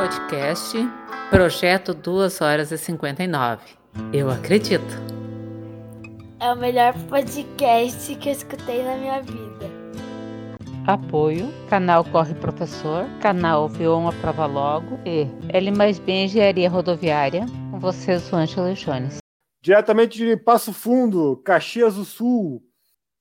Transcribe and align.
podcast 0.00 0.78
Projeto 1.28 1.92
2 1.92 2.40
horas 2.40 2.72
e 2.72 2.78
59. 2.78 3.62
Eu 4.14 4.30
acredito. 4.30 4.82
É 6.40 6.50
o 6.50 6.56
melhor 6.56 6.94
podcast 7.10 8.14
que 8.16 8.30
eu 8.30 8.32
escutei 8.32 8.82
na 8.82 8.96
minha 8.96 9.20
vida. 9.20 9.70
Apoio, 10.86 11.52
canal 11.68 12.02
Corre 12.02 12.32
Professor, 12.32 13.04
canal 13.20 13.68
Viu 13.68 13.92
Prova 14.22 14.46
Logo 14.46 14.98
e 15.04 15.26
L 15.50 15.70
mais 15.72 15.98
B 15.98 16.24
Engenharia 16.24 16.70
Rodoviária. 16.70 17.44
Com 17.70 17.78
vocês, 17.78 18.32
o 18.32 18.36
Ângelo 18.36 18.72
Jones. 18.72 19.18
Diretamente 19.62 20.16
de 20.16 20.34
Passo 20.34 20.72
Fundo, 20.72 21.36
Caxias 21.44 21.96
do 21.96 22.06
Sul, 22.06 22.62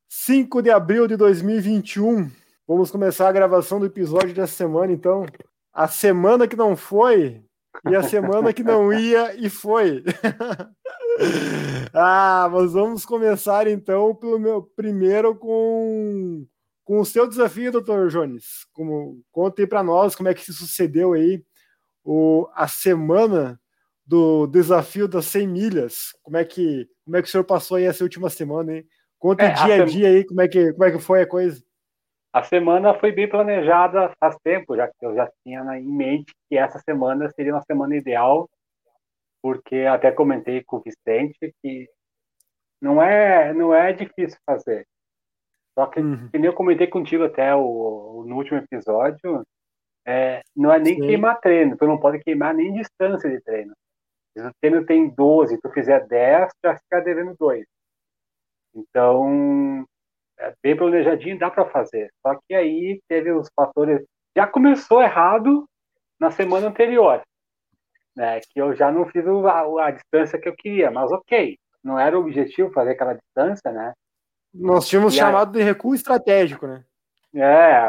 5 0.08 0.62
de 0.62 0.70
abril 0.70 1.10
de 1.10 1.18
2021. 1.18 2.32
Vamos 2.66 2.90
começar 2.90 3.28
a 3.28 3.34
gravação 3.34 3.82
do 3.82 3.86
episódio 3.86 4.34
dessa 4.34 4.54
semana, 4.54 4.94
então. 4.94 5.26
A 5.74 5.88
semana 5.88 6.48
que 6.48 6.56
não 6.56 6.76
foi 6.76 7.44
e 7.88 7.96
a 7.96 8.04
semana 8.04 8.52
que 8.52 8.64
não 8.64 8.92
ia 8.92 9.36
e 9.36 9.50
foi. 9.50 10.04
ah, 11.94 12.50
mas 12.52 12.74
vamos 12.74 13.06
começar 13.06 13.68
então 13.68 14.14
pelo 14.16 14.40
meu 14.40 14.64
primeiro 14.76 15.36
com, 15.36 16.46
com 16.84 17.00
o 17.00 17.06
seu 17.06 17.28
desafio, 17.28 17.72
doutor 17.72 18.10
Jones. 18.10 18.66
Como, 18.74 19.22
conte 19.32 19.62
aí 19.62 19.68
para 19.68 19.84
nós 19.84 20.16
como 20.16 20.30
é 20.30 20.34
que 20.34 20.44
se 20.44 20.54
sucedeu 20.54 21.14
aí 21.14 21.44
o, 22.04 22.48
a 22.54 22.68
semana 22.68 23.60
do 24.06 24.48
desafio 24.48 25.08
das 25.08 25.26
100 25.26 25.48
milhas. 25.48 26.08
Como 26.24 26.36
é 26.38 26.44
que 26.44 26.88
como 27.06 27.18
é 27.18 27.22
que 27.22 27.28
o 27.28 27.32
senhor 27.32 27.44
passou 27.44 27.78
aí 27.78 27.86
essa 27.86 28.04
última 28.04 28.30
semana, 28.30 28.78
hein? 28.78 28.86
Conta 29.18 29.44
é, 29.44 29.54
dia 29.54 29.82
a, 29.82 29.84
a 29.84 29.86
dia 29.86 30.08
aí 30.10 30.26
como 30.26 30.42
é 30.42 30.48
que 30.48 30.74
como 30.74 30.84
é 30.84 30.92
que 30.92 31.00
foi 31.00 31.22
a 31.22 31.28
coisa. 31.28 31.64
A 32.32 32.44
semana 32.44 32.94
foi 32.94 33.12
bem 33.12 33.28
planejada 33.28 34.14
faz 34.20 34.38
tempo, 34.44 34.76
já 34.76 34.88
que 34.88 35.06
eu 35.06 35.16
já 35.16 35.32
tinha 35.44 35.62
em 35.78 35.86
mente 35.86 36.34
que 36.48 36.58
essa 36.58 36.78
semana 36.80 37.30
seria 37.30 37.54
uma 37.54 37.64
semana 37.64 37.96
ideal, 37.96 38.48
porque 39.42 39.78
até 39.78 40.12
comentei 40.12 40.64
com 40.64 40.78
o 40.78 40.82
Vicente 40.82 41.54
que 41.62 41.90
não 42.82 43.02
é 43.02 43.54
não 43.54 43.74
é 43.74 43.92
difícil 43.94 44.38
fazer. 44.46 44.86
Só 45.78 45.88
que, 45.88 46.00
uhum. 46.02 46.30
eu 46.34 46.54
comentei 46.54 46.88
contigo 46.88 47.24
até 47.24 47.56
o, 47.56 48.26
no 48.28 48.36
último 48.36 48.58
episódio, 48.58 49.44
é, 50.06 50.42
não 50.56 50.74
é 50.74 50.80
nem 50.80 50.96
Sim. 50.96 51.02
queimar 51.02 51.40
treino, 51.40 51.78
tu 51.78 51.88
não 51.88 52.00
pode 52.00 52.20
queimar 52.20 52.54
nem 52.54 52.74
distância 52.74 53.30
de 53.30 53.42
treino. 53.42 53.74
Se 54.38 54.46
o 54.46 54.52
treino 54.62 54.86
tem 54.86 55.10
12, 55.10 55.60
tu 55.62 55.70
fizer 55.70 56.06
10, 56.08 56.52
já 56.64 56.78
fica 56.78 57.02
devendo 57.02 57.36
2. 57.40 57.66
Então, 58.76 59.86
é, 60.40 60.54
bem 60.64 60.76
planejadinho 60.76 61.38
dá 61.38 61.50
para 61.52 61.70
fazer. 61.70 62.12
Só 62.26 62.36
que 62.48 62.54
aí 62.54 63.02
teve 63.08 63.32
os 63.32 63.50
fatores. 63.56 64.06
Já 64.36 64.48
começou 64.48 65.02
errado 65.02 65.68
na 66.20 66.32
semana 66.32 66.68
anterior, 66.68 67.22
né? 68.16 68.40
Que 68.40 68.62
eu 68.62 68.76
já 68.76 68.92
não 68.92 69.06
fiz 69.06 69.26
a, 69.28 69.86
a 69.86 69.92
distância 69.92 70.40
que 70.40 70.48
eu 70.48 70.56
queria, 70.56 70.90
mas 70.92 71.12
ok, 71.12 71.58
não 71.84 72.00
era 72.00 72.18
o 72.18 72.22
objetivo 72.22 72.72
fazer 72.72 72.92
aquela 72.92 73.14
distância, 73.14 73.72
né? 73.72 73.94
Nós 74.54 74.88
tínhamos 74.88 75.14
e 75.14 75.18
chamado 75.18 75.58
aí... 75.58 75.64
de 75.64 75.70
recuo 75.70 75.94
estratégico, 75.94 76.68
né? 76.68 76.84
É, 77.36 77.86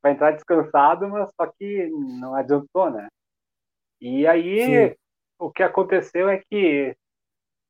para 0.00 0.12
entrar 0.12 0.30
descansado, 0.32 1.08
mas 1.08 1.30
só 1.38 1.46
que 1.46 1.88
não 2.20 2.34
adiantou, 2.34 2.90
né? 2.90 3.08
E 4.00 4.26
aí 4.26 4.88
Sim. 4.88 4.96
o 5.38 5.50
que 5.50 5.62
aconteceu 5.62 6.28
é 6.28 6.40
que 6.50 6.96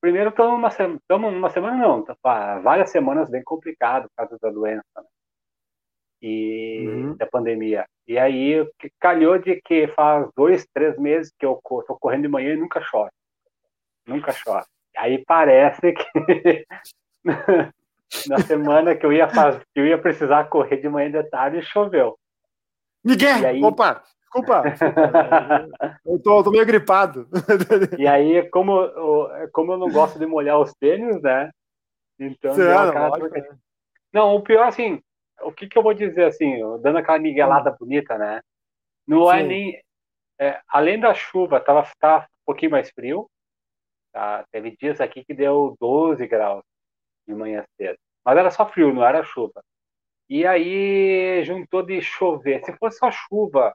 primeiro 0.00 0.30
estamos 0.30 0.52
numa, 0.52 0.68
estamos 0.68 1.32
numa 1.32 1.50
semana, 1.50 1.76
não, 1.76 2.02
tá, 2.02 2.58
várias 2.60 2.90
semanas 2.90 3.30
bem 3.30 3.42
complicado 3.42 4.04
por 4.04 4.16
causa 4.16 4.38
da 4.40 4.50
doença 4.50 4.82
né? 4.96 5.04
e 6.22 6.86
uhum. 6.86 7.16
da 7.16 7.26
pandemia. 7.26 7.86
E 8.06 8.18
aí 8.18 8.66
calhou 8.98 9.38
de 9.38 9.60
que 9.62 9.88
faz 9.88 10.28
dois, 10.36 10.66
três 10.72 10.98
meses 10.98 11.32
que 11.38 11.46
eu 11.46 11.60
estou 11.62 11.98
correndo 11.98 12.22
de 12.22 12.28
manhã 12.28 12.54
e 12.54 12.56
nunca 12.56 12.80
chove. 12.80 13.10
Nunca 14.06 14.32
chove. 14.32 14.66
Aí 14.96 15.22
parece 15.24 15.92
que 15.92 16.66
na 18.28 18.38
semana 18.38 18.94
que 18.96 19.06
eu 19.06 19.12
ia 19.12 19.28
fazer, 19.28 19.62
eu 19.74 19.86
ia 19.86 19.98
precisar 19.98 20.48
correr 20.48 20.78
de 20.78 20.88
manhã 20.88 21.08
e 21.08 21.12
de 21.12 21.30
tarde, 21.30 21.62
choveu. 21.62 22.18
Miguel, 23.04 23.46
aí... 23.46 23.62
opa, 23.62 24.02
Desculpa. 24.30 24.62
eu 26.06 26.22
tô, 26.22 26.44
tô, 26.44 26.50
meio 26.50 26.64
gripado. 26.64 27.28
E 27.98 28.06
aí, 28.06 28.48
como, 28.50 28.88
como 29.52 29.72
eu 29.72 29.78
não 29.78 29.90
gosto 29.90 30.18
de 30.18 30.26
molhar 30.26 30.60
os 30.60 30.72
tênis, 30.74 31.20
né? 31.20 31.50
Então, 32.18 32.56
não, 32.56 33.28
né? 33.28 33.58
não, 34.12 34.34
o 34.36 34.42
pior, 34.42 34.68
assim, 34.68 35.02
o 35.42 35.52
que, 35.52 35.66
que 35.66 35.76
eu 35.76 35.82
vou 35.82 35.94
dizer, 35.94 36.26
assim, 36.26 36.60
dando 36.80 36.98
aquela 36.98 37.18
miguelada 37.18 37.72
hum. 37.72 37.76
bonita, 37.80 38.16
né? 38.16 38.40
Não 39.06 39.30
é 39.30 39.38
Sim. 39.38 39.44
é 39.44 39.46
nem. 39.46 39.82
É, 40.38 40.60
além 40.68 40.98
da 40.98 41.12
chuva, 41.12 41.60
tava, 41.60 41.86
tava 41.98 42.24
um 42.24 42.46
pouquinho 42.46 42.70
mais 42.70 42.90
frio. 42.90 43.28
Tá? 44.12 44.44
Teve 44.50 44.76
dias 44.76 45.00
aqui 45.00 45.24
que 45.24 45.34
deu 45.34 45.76
12 45.80 46.26
graus 46.26 46.62
de 47.26 47.34
manhã 47.34 47.64
cedo. 47.76 47.98
Mas 48.24 48.38
era 48.38 48.50
só 48.50 48.68
frio, 48.68 48.92
não 48.92 49.04
era 49.04 49.24
chuva. 49.24 49.62
E 50.28 50.46
aí 50.46 51.42
juntou 51.44 51.82
de 51.82 52.00
chover. 52.00 52.64
Se 52.64 52.72
fosse 52.76 52.98
só 52.98 53.10
chuva, 53.10 53.74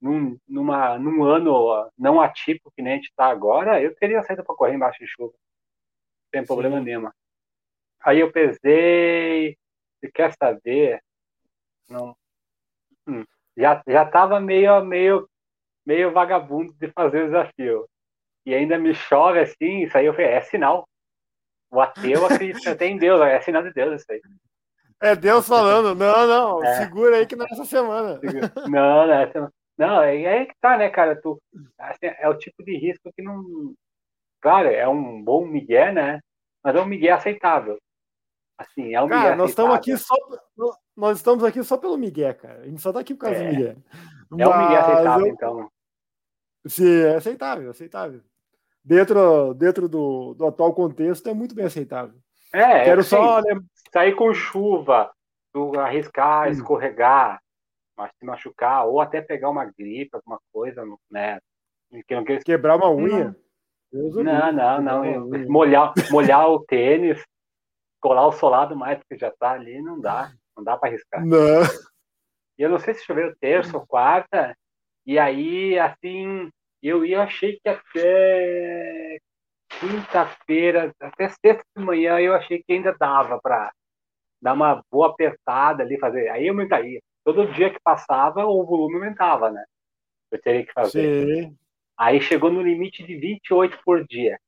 num, 0.00 0.38
numa, 0.46 0.98
num 0.98 1.24
ano 1.24 1.90
não 1.98 2.20
atípico 2.20 2.72
que 2.74 2.82
nem 2.82 2.94
a 2.94 2.96
gente 2.96 3.08
está 3.08 3.26
agora, 3.26 3.80
eu 3.80 3.94
teria 3.94 4.22
saído 4.22 4.44
para 4.44 4.54
correr 4.54 4.74
embaixo 4.74 4.98
de 4.98 5.06
chuva, 5.06 5.34
sem 6.30 6.42
Sim. 6.42 6.46
problema 6.46 6.80
nenhum. 6.80 7.10
Aí 8.00 8.20
eu 8.20 8.30
pesei, 8.30 9.56
se 10.00 10.10
quer 10.12 10.32
saber, 10.34 11.02
não, 11.88 12.16
hum, 13.06 13.24
já 13.56 13.82
já 13.86 14.04
estava 14.04 14.40
meio 14.40 14.84
meio 14.84 15.28
meio 15.84 16.12
vagabundo 16.12 16.72
de 16.74 16.90
fazer 16.92 17.22
o 17.22 17.26
desafio 17.26 17.88
e 18.44 18.54
ainda 18.54 18.78
me 18.78 18.94
chove 18.94 19.40
assim, 19.40 19.82
isso 19.82 19.98
aí 19.98 20.06
eu 20.06 20.14
falei, 20.14 20.30
é 20.30 20.40
sinal. 20.40 20.88
O 21.68 21.80
ateu 21.80 22.24
acredita 22.26 22.70
até 22.70 22.86
em 22.86 22.96
Deus, 22.96 23.20
é 23.20 23.40
sinal 23.40 23.62
de 23.62 23.72
Deus 23.72 24.00
isso 24.00 24.12
aí. 24.12 24.20
É 25.00 25.16
Deus 25.16 25.46
falando, 25.46 25.94
não, 25.94 26.26
não, 26.26 26.64
é. 26.64 26.76
segura 26.76 27.16
aí 27.16 27.26
que 27.26 27.36
não 27.36 27.44
é 27.44 27.48
essa 27.50 27.64
semana. 27.64 28.20
Não, 28.68 29.06
não 29.06 29.12
é 29.12 29.22
essa 29.24 29.32
semana. 29.32 29.52
Não, 29.78 30.02
é 30.02 30.26
aí 30.26 30.46
que 30.46 30.54
tá, 30.60 30.78
né, 30.78 30.88
cara? 30.88 31.20
Tu, 31.20 31.40
assim, 31.78 32.06
é 32.18 32.28
o 32.28 32.38
tipo 32.38 32.64
de 32.64 32.76
risco 32.76 33.12
que 33.14 33.22
não. 33.22 33.74
Claro, 34.40 34.68
é 34.68 34.88
um 34.88 35.22
bom 35.22 35.46
migué, 35.46 35.92
né? 35.92 36.20
Mas 36.64 36.74
é 36.74 36.80
um 36.80 36.86
migué 36.86 37.10
aceitável. 37.10 37.78
Assim, 38.58 38.94
é 38.94 39.02
um 39.02 39.08
cara, 39.08 39.36
nós 39.36 39.50
estamos 39.50 39.74
aqui 39.74 39.96
só. 39.96 40.14
Nós 40.96 41.18
estamos 41.18 41.44
aqui 41.44 41.62
só 41.62 41.76
pelo 41.76 41.98
migué, 41.98 42.32
cara. 42.32 42.60
A 42.60 42.64
gente 42.64 42.80
só 42.80 42.90
tá 42.90 43.00
aqui 43.00 43.14
por 43.14 43.20
causa 43.20 43.36
é. 43.36 43.44
do 43.44 43.54
migué. 43.54 43.76
É 44.38 44.48
um 44.48 44.58
migué 44.58 44.76
aceitável, 44.78 45.26
eu... 45.26 45.32
então. 45.32 45.70
Sim, 46.66 47.02
é 47.02 47.14
aceitável, 47.16 47.70
aceitável. 47.70 48.22
Dentro, 48.82 49.52
dentro 49.54 49.88
do, 49.88 50.34
do 50.34 50.46
atual 50.46 50.72
contexto, 50.72 51.28
é 51.28 51.34
muito 51.34 51.54
bem 51.54 51.66
aceitável. 51.66 52.18
É, 52.52 52.84
Quero 52.84 53.00
é, 53.00 53.04
só 53.04 53.42
sair 53.92 54.14
com 54.14 54.32
chuva, 54.32 55.10
tu 55.52 55.78
arriscar, 55.78 56.48
hum. 56.48 56.52
escorregar, 56.52 57.32
mas 57.32 57.45
se 58.18 58.24
machucar, 58.24 58.86
ou 58.86 59.00
até 59.00 59.20
pegar 59.20 59.50
uma 59.50 59.64
gripe, 59.64 60.14
alguma 60.14 60.38
coisa, 60.52 60.84
né? 61.10 61.38
Que, 62.06 62.38
Quebrar 62.44 62.76
uma 62.76 62.90
unha. 62.90 63.34
Não, 63.92 64.52
não, 64.52 64.82
não. 64.82 65.04
não. 65.04 65.48
Molhar, 65.48 65.94
molhar 66.10 66.48
o 66.50 66.64
tênis, 66.64 67.22
colar 68.00 68.26
o 68.26 68.32
solado 68.32 68.76
mais, 68.76 68.98
porque 68.98 69.16
já 69.16 69.30
tá 69.30 69.52
ali, 69.52 69.80
não 69.80 70.00
dá. 70.00 70.32
Não 70.56 70.64
dá 70.64 70.76
para 70.76 70.90
arriscar. 70.90 71.24
Não. 71.24 71.62
E 72.58 72.62
eu 72.62 72.70
não 72.70 72.78
sei 72.78 72.94
se 72.94 73.04
choveu 73.04 73.36
terça 73.38 73.76
ou 73.76 73.86
quarta, 73.86 74.56
e 75.04 75.18
aí, 75.18 75.78
assim, 75.78 76.50
eu, 76.82 77.04
eu 77.04 77.20
achei 77.20 77.60
que 77.60 77.68
até 77.68 79.18
quinta-feira, 79.78 80.92
até 81.00 81.28
sexta 81.28 81.64
de 81.76 81.84
manhã, 81.84 82.18
eu 82.18 82.34
achei 82.34 82.62
que 82.62 82.72
ainda 82.72 82.96
dava 82.98 83.40
para 83.40 83.72
dar 84.40 84.54
uma 84.54 84.82
boa 84.90 85.08
apertada 85.08 85.82
ali, 85.82 85.98
fazer. 85.98 86.28
Aí 86.28 86.46
eu 86.46 86.52
aumentaria 86.52 87.00
todo 87.26 87.52
dia 87.52 87.70
que 87.70 87.80
passava, 87.80 88.46
o 88.46 88.64
volume 88.64 88.94
aumentava, 88.94 89.50
né? 89.50 89.64
Eu 90.30 90.40
teria 90.40 90.64
que 90.64 90.72
fazer. 90.72 91.26
Sim. 91.26 91.58
Aí 91.98 92.20
chegou 92.20 92.52
no 92.52 92.62
limite 92.62 93.02
de 93.02 93.16
28 93.16 93.80
por 93.84 94.06
dia. 94.06 94.38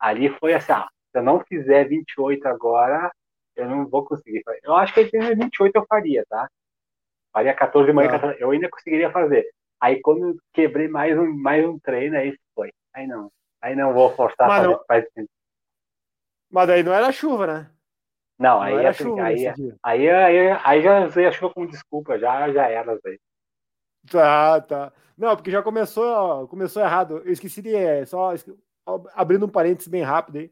Ali 0.00 0.30
foi 0.38 0.54
assim, 0.54 0.72
ah, 0.72 0.88
se 1.10 1.18
eu 1.18 1.22
não 1.22 1.44
fizer 1.44 1.84
28 1.84 2.48
agora, 2.48 3.12
eu 3.54 3.68
não 3.68 3.86
vou 3.86 4.02
conseguir. 4.06 4.42
Eu 4.62 4.74
acho 4.74 4.94
que 4.94 5.04
28 5.04 5.76
eu 5.76 5.86
faria, 5.86 6.24
tá? 6.26 6.48
Faria 7.32 7.52
14 7.52 7.86
de 7.86 7.92
manhã, 7.92 8.08
ah. 8.08 8.12
14, 8.12 8.40
eu 8.40 8.50
ainda 8.50 8.70
conseguiria 8.70 9.10
fazer. 9.10 9.46
Aí 9.78 10.00
quando 10.00 10.38
quebrei 10.54 10.88
mais 10.88 11.18
um, 11.18 11.30
mais 11.36 11.66
um 11.66 11.78
treino, 11.78 12.16
aí 12.16 12.34
foi. 12.54 12.72
Aí 12.94 13.06
não. 13.06 13.30
Aí 13.60 13.76
não 13.76 13.92
vou 13.92 14.14
forçar 14.16 14.48
Mas, 14.48 14.62
não... 14.64 14.80
Mas 16.50 16.66
daí 16.66 16.82
não 16.82 16.94
era 16.94 17.12
chuva, 17.12 17.46
né? 17.46 17.71
Não, 18.42 18.60
aí, 18.60 18.74
não 18.74 18.86
assim, 18.88 19.20
aí, 19.20 19.46
aí, 19.84 20.10
aí, 20.10 20.58
aí, 20.64 20.82
já 20.82 21.06
usei 21.06 21.26
a 21.26 21.32
chuva 21.32 21.54
como 21.54 21.70
desculpa, 21.70 22.18
já, 22.18 22.52
já 22.52 22.68
era, 22.68 22.98
velho. 22.98 23.20
Tá, 24.10 24.60
tá. 24.60 24.92
Não, 25.16 25.36
porque 25.36 25.50
já 25.50 25.62
começou, 25.62 26.48
começou 26.48 26.82
errado. 26.82 27.22
Eu 27.24 27.32
esqueci 27.32 27.62
de. 27.62 27.72
É, 27.72 28.04
só 28.04 28.34
abrindo 29.14 29.46
um 29.46 29.48
parênteses 29.48 29.86
bem 29.86 30.02
rápido 30.02 30.38
aí. 30.38 30.50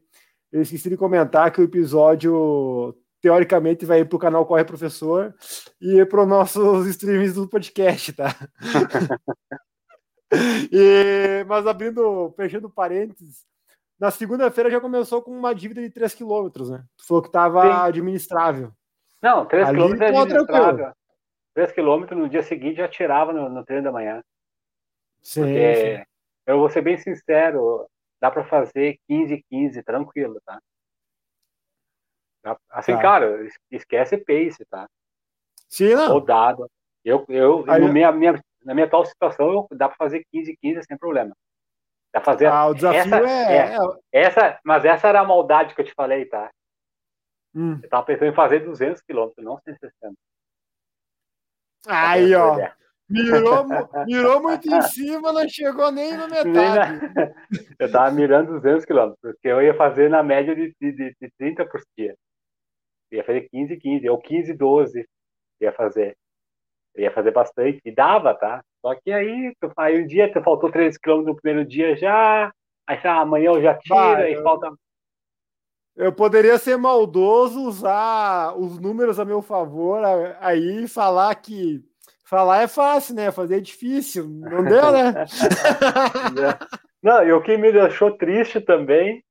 Eu 0.53 0.61
esqueci 0.61 0.89
de 0.89 0.95
comentar 0.95 1.51
que 1.51 1.59
o 1.59 1.63
episódio, 1.65 2.95
teoricamente, 3.21 3.85
vai 3.85 3.99
ir 3.99 4.05
para 4.05 4.15
o 4.15 4.19
canal 4.19 4.45
Corre 4.45 4.63
Professor 4.63 5.35
e 5.81 6.05
para 6.05 6.21
os 6.21 6.27
nossos 6.29 6.87
streams 6.95 7.33
do 7.33 7.49
podcast, 7.49 8.13
tá? 8.13 8.29
E, 10.71 11.43
mas 11.45 11.67
abrindo, 11.67 12.33
fechando 12.37 12.69
parênteses, 12.69 13.45
na 14.01 14.09
segunda-feira 14.09 14.71
já 14.71 14.81
começou 14.81 15.21
com 15.21 15.29
uma 15.29 15.53
dívida 15.53 15.79
de 15.79 15.91
3 15.91 16.15
quilômetros, 16.15 16.71
né? 16.71 16.83
Tu 16.97 17.05
falou 17.05 17.21
que 17.21 17.29
estava 17.29 17.85
administrável. 17.85 18.73
Não, 19.21 19.45
3 19.45 19.69
quilômetros 19.69 20.01
é 20.01 20.07
administrável. 20.07 20.91
3 21.53 21.71
quilômetros 21.71 22.19
no 22.19 22.27
dia 22.27 22.41
seguinte 22.41 22.77
já 22.77 22.87
tirava 22.87 23.31
no, 23.31 23.47
no 23.47 23.63
treino 23.63 23.83
da 23.83 23.91
manhã. 23.91 24.23
Sim, 25.21 25.43
sim. 25.43 26.03
Eu 26.47 26.57
vou 26.57 26.67
ser 26.67 26.81
bem 26.81 26.97
sincero, 26.97 27.87
dá 28.19 28.31
para 28.31 28.43
fazer 28.43 28.97
15 29.07 29.45
15 29.47 29.83
tranquilo, 29.83 30.41
tá? 30.43 30.59
Assim, 32.71 32.93
tá. 32.93 33.01
cara, 33.03 33.47
esquece 33.69 34.17
pace, 34.17 34.65
tá? 34.65 34.89
Sim, 35.69 35.93
não. 35.93 36.13
Rodado. 36.13 36.67
Eu, 37.05 37.23
eu, 37.29 37.63
Aí, 37.67 37.87
minha, 37.87 38.11
minha, 38.11 38.43
na 38.65 38.73
minha 38.73 38.87
atual 38.87 39.05
situação, 39.05 39.51
eu, 39.51 39.67
dá 39.77 39.87
para 39.87 39.97
fazer 39.97 40.25
15 40.31 40.57
15 40.59 40.83
sem 40.85 40.97
problema. 40.97 41.35
Pra 42.11 42.21
fazer. 42.21 42.47
Ah, 42.47 42.67
o 42.67 42.73
desafio 42.73 42.99
essa, 42.99 43.17
é, 43.17 43.57
é, 43.57 43.75
é, 43.75 43.77
Essa, 44.11 44.59
mas 44.65 44.83
essa 44.83 45.07
era 45.07 45.21
a 45.21 45.25
maldade 45.25 45.73
que 45.73 45.81
eu 45.81 45.85
te 45.85 45.93
falei, 45.93 46.25
tá? 46.25 46.51
Hum. 47.55 47.79
Eu 47.81 47.89
tava 47.89 48.05
pensando 48.05 48.31
em 48.31 48.35
fazer 48.35 48.59
200 48.59 49.01
quilômetros, 49.01 49.43
não 49.45 49.57
160. 49.59 50.13
Aí, 51.87 52.35
ó. 52.35 52.57
Mirou, 53.09 53.65
mirou 54.07 54.41
muito 54.41 54.73
em 54.73 54.81
cima, 54.83 55.33
não 55.33 55.47
chegou 55.47 55.91
nem 55.91 56.15
na 56.15 56.27
metade. 56.27 56.99
Eu 57.77 57.91
tava 57.91 58.11
mirando 58.11 58.53
200 58.53 58.85
quilômetros, 58.85 59.19
porque 59.21 59.47
eu 59.47 59.61
ia 59.61 59.75
fazer 59.75 60.09
na 60.09 60.23
média 60.23 60.55
de, 60.55 60.73
de, 60.79 61.15
de 61.19 61.31
30 61.37 61.65
por 61.65 61.81
dia. 61.97 62.15
Eu 63.09 63.17
ia 63.17 63.23
fazer 63.25 63.49
15, 63.49 63.77
15, 63.77 64.09
ou 64.09 64.21
15, 64.21 64.53
12. 64.53 65.09
Ia 65.59 65.73
fazer. 65.73 66.15
Eu 66.95 67.03
ia 67.03 67.11
fazer 67.11 67.31
bastante. 67.31 67.81
E 67.83 67.93
dava, 67.93 68.33
tá? 68.33 68.63
Só 68.81 68.95
que 68.95 69.11
aí, 69.11 69.53
aí 69.77 70.01
um 70.01 70.07
dia 70.07 70.31
tu 70.31 70.41
faltou 70.41 70.71
13 70.71 70.99
km 70.99 71.21
no 71.21 71.35
primeiro 71.35 71.67
dia 71.67 71.95
já, 71.95 72.51
aí 72.87 72.99
ah, 73.03 73.21
amanhã 73.21 73.51
eu 73.51 73.61
já 73.61 73.75
tiro, 73.77 74.21
eu... 74.21 74.43
falta. 74.43 74.71
Eu 75.95 76.11
poderia 76.11 76.57
ser 76.57 76.77
maldoso, 76.77 77.61
usar 77.61 78.57
os 78.57 78.79
números 78.79 79.19
a 79.19 79.25
meu 79.25 79.41
favor 79.41 80.01
aí 80.39 80.83
e 80.83 80.87
falar 80.87 81.35
que 81.35 81.83
falar 82.25 82.63
é 82.63 82.67
fácil, 82.67 83.13
né? 83.13 83.29
Fazer 83.29 83.57
é 83.57 83.59
difícil. 83.59 84.25
Não 84.25 84.63
deu, 84.63 84.91
né? 84.91 85.25
Não, 87.03 87.23
e 87.23 87.33
o 87.33 87.41
que 87.41 87.57
me 87.57 87.71
deixou 87.71 88.11
triste 88.11 88.61
também 88.61 89.23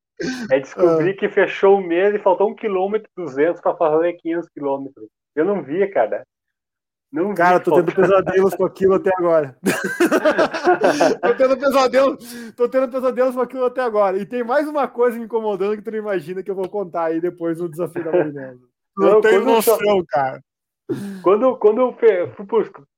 é 0.51 0.61
descobrir 0.61 1.11
ah. 1.11 1.17
que 1.17 1.29
fechou 1.29 1.79
o 1.79 1.83
mês 1.83 2.15
e 2.15 2.19
faltou 2.19 2.51
um 2.51 2.55
quilômetro 2.55 3.09
duzentos 3.17 3.61
para 3.61 3.77
fazer 3.77 4.13
500 4.15 4.49
quilômetros. 4.51 5.09
Eu 5.35 5.45
não 5.45 5.63
via, 5.63 5.91
cara. 5.91 6.27
Não 7.13 7.35
Cara, 7.35 7.59
tô 7.59 7.75
tendo 7.75 7.93
pesadelos 7.93 8.55
com 8.55 8.65
aquilo 8.65 8.95
até 8.95 9.11
agora. 9.17 9.57
tô 11.21 11.35
tendo 11.35 11.59
pesadelos, 11.59 12.53
tô 12.55 12.69
tendo 12.69 12.89
pesadelos 12.89 13.35
com 13.35 13.41
aquilo 13.41 13.65
até 13.65 13.81
agora. 13.83 14.17
E 14.17 14.25
tem 14.25 14.45
mais 14.45 14.69
uma 14.69 14.87
coisa 14.87 15.19
me 15.19 15.25
incomodando 15.25 15.77
que 15.77 15.83
tu 15.83 15.91
não 15.91 15.99
imagina 15.99 16.41
que 16.41 16.51
eu 16.51 16.55
vou 16.55 16.69
contar 16.69 17.07
aí 17.07 17.21
depois 17.21 17.59
no 17.59 17.69
desafio 17.69 18.05
da 18.05 18.13
Marinesa. 18.13 18.61
Não, 18.97 19.15
não 19.15 19.21
tenho 19.21 19.45
noção, 19.45 19.79
eu... 19.81 20.05
cara. 20.09 20.41
Quando, 21.23 21.57
quando 21.57 21.81
eu 21.81 21.93
fui 22.35 22.47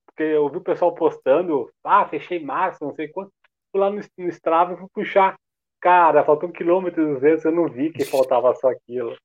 porque 0.06 0.22
eu 0.22 0.48
vi 0.50 0.58
o 0.58 0.62
pessoal 0.62 0.94
postando, 0.94 1.70
ah, 1.82 2.06
fechei 2.06 2.42
março, 2.42 2.84
não 2.84 2.94
sei 2.94 3.08
quanto, 3.08 3.32
fui 3.70 3.80
lá 3.80 3.88
no, 3.88 4.00
no 4.18 4.28
Strava 4.28 4.74
e 4.74 4.76
fui 4.76 4.88
puxar. 4.94 5.36
Cara, 5.80 6.24
faltou 6.24 6.48
um 6.48 6.52
quilômetro 6.52 7.02
e 7.02 7.14
duzentos, 7.14 7.44
eu 7.44 7.52
não 7.52 7.66
vi 7.66 7.90
que 7.90 8.04
faltava 8.04 8.54
só 8.54 8.68
aquilo. 8.68 9.16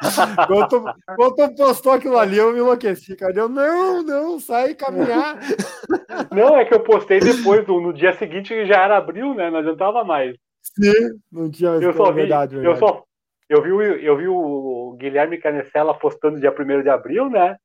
quando, 0.46 0.94
quando 1.16 1.54
postou 1.56 1.92
aquilo 1.92 2.18
ali, 2.18 2.38
eu 2.38 2.52
me 2.52 2.58
enlouqueci, 2.58 3.14
cara. 3.14 3.32
Eu, 3.34 3.48
não, 3.48 4.02
não, 4.02 4.40
sai 4.40 4.74
caminhar. 4.74 5.38
Não, 6.32 6.56
é 6.56 6.64
que 6.64 6.72
eu 6.72 6.80
postei 6.80 7.18
depois, 7.18 7.66
no 7.66 7.92
dia 7.92 8.12
seguinte 8.12 8.66
já 8.66 8.84
era 8.84 8.96
abril, 8.96 9.34
né? 9.34 9.50
Não 9.50 9.58
adiantava 9.58 10.04
mais. 10.04 10.36
Sim, 10.62 11.18
não 11.32 11.50
tinha 11.50 11.70
eu 11.70 11.92
só 11.92 12.12
vi, 12.12 12.20
verdade, 12.20 12.56
verdade. 12.56 12.74
Eu, 12.74 12.78
só, 12.78 13.02
eu, 13.48 13.62
vi, 13.62 14.04
eu 14.04 14.16
vi 14.16 14.28
o 14.28 14.96
Guilherme 14.98 15.38
Canecella 15.38 15.94
postando 15.94 16.38
dia 16.38 16.54
1 16.56 16.82
de 16.82 16.88
abril, 16.88 17.28
né? 17.28 17.56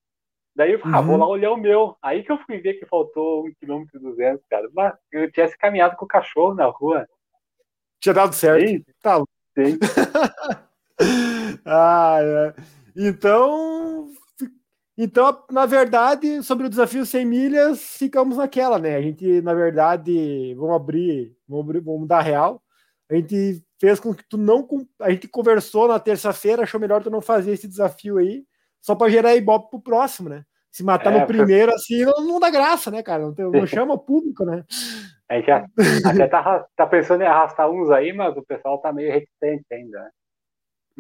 Daí 0.55 0.71
eu 0.71 0.79
ah, 0.85 1.01
vou 1.01 1.15
uhum. 1.15 1.21
lá 1.21 1.27
olhar 1.27 1.51
o 1.51 1.57
meu. 1.57 1.97
Aí 2.01 2.23
que 2.23 2.31
eu 2.31 2.39
fui 2.39 2.57
ver 2.59 2.75
que 2.75 2.85
faltou 2.85 3.45
1 3.45 3.53
km 3.59 3.83
e 3.93 3.99
200, 3.99 4.45
cara. 4.49 4.67
Mas 4.73 4.93
eu 5.11 5.29
tivesse 5.29 5.57
caminhado 5.57 5.95
com 5.97 6.05
o 6.05 6.07
cachorro 6.07 6.55
na 6.55 6.65
rua. 6.65 7.05
Tinha 7.99 8.13
dado 8.13 8.33
certo. 8.33 8.67
Sim. 8.67 8.85
Tá. 9.01 9.19
Sim. 9.53 9.77
ah, 11.65 12.17
é. 12.21 12.53
Então, 12.95 14.09
então, 14.97 15.43
na 15.51 15.65
verdade, 15.65 16.41
sobre 16.41 16.67
o 16.67 16.69
desafio 16.69 17.05
100 17.05 17.25
milhas, 17.25 17.97
ficamos 17.97 18.37
naquela, 18.37 18.79
né? 18.79 18.95
A 18.95 19.01
gente, 19.01 19.41
na 19.41 19.53
verdade, 19.53 20.55
vamos 20.55 20.75
abrir, 20.75 21.35
vamos, 21.47 21.65
abrir, 21.65 21.81
vamos 21.81 22.07
dar 22.07 22.21
real. 22.21 22.61
A 23.11 23.15
gente 23.15 23.61
fez 23.79 23.99
com 23.99 24.13
que 24.13 24.23
tu 24.27 24.37
não. 24.37 24.65
A 25.01 25.11
gente 25.11 25.27
conversou 25.27 25.87
na 25.87 25.99
terça-feira, 25.99 26.63
achou 26.63 26.79
melhor 26.79 27.03
tu 27.03 27.09
não 27.09 27.21
fazer 27.21 27.51
esse 27.51 27.67
desafio 27.67 28.17
aí, 28.17 28.45
só 28.81 28.95
para 28.95 29.11
gerar 29.11 29.35
ibope 29.35 29.69
pro 29.69 29.81
próximo, 29.81 30.29
né? 30.29 30.43
Se 30.71 30.83
matar 30.83 31.13
é, 31.13 31.19
no 31.19 31.27
primeiro, 31.27 31.73
assim, 31.73 32.03
não, 32.03 32.25
não, 32.25 32.39
dá 32.39 32.49
graça, 32.49 32.89
né, 32.89 33.03
cara? 33.03 33.23
Não, 33.23 33.33
tem, 33.33 33.49
não 33.49 33.65
chama 33.67 33.93
o 33.93 33.99
público, 33.99 34.45
né? 34.45 34.63
A 35.29 35.35
gente 35.35 35.51
até 35.51 36.27
tá, 36.27 36.65
tá 36.75 36.87
pensando 36.87 37.21
em 37.21 37.27
arrastar 37.27 37.69
uns 37.69 37.89
aí, 37.91 38.13
mas 38.13 38.35
o 38.37 38.43
pessoal 38.43 38.79
tá 38.79 38.93
meio 38.93 39.11
reticente 39.11 39.65
ainda, 39.71 39.99
né? 39.99 40.09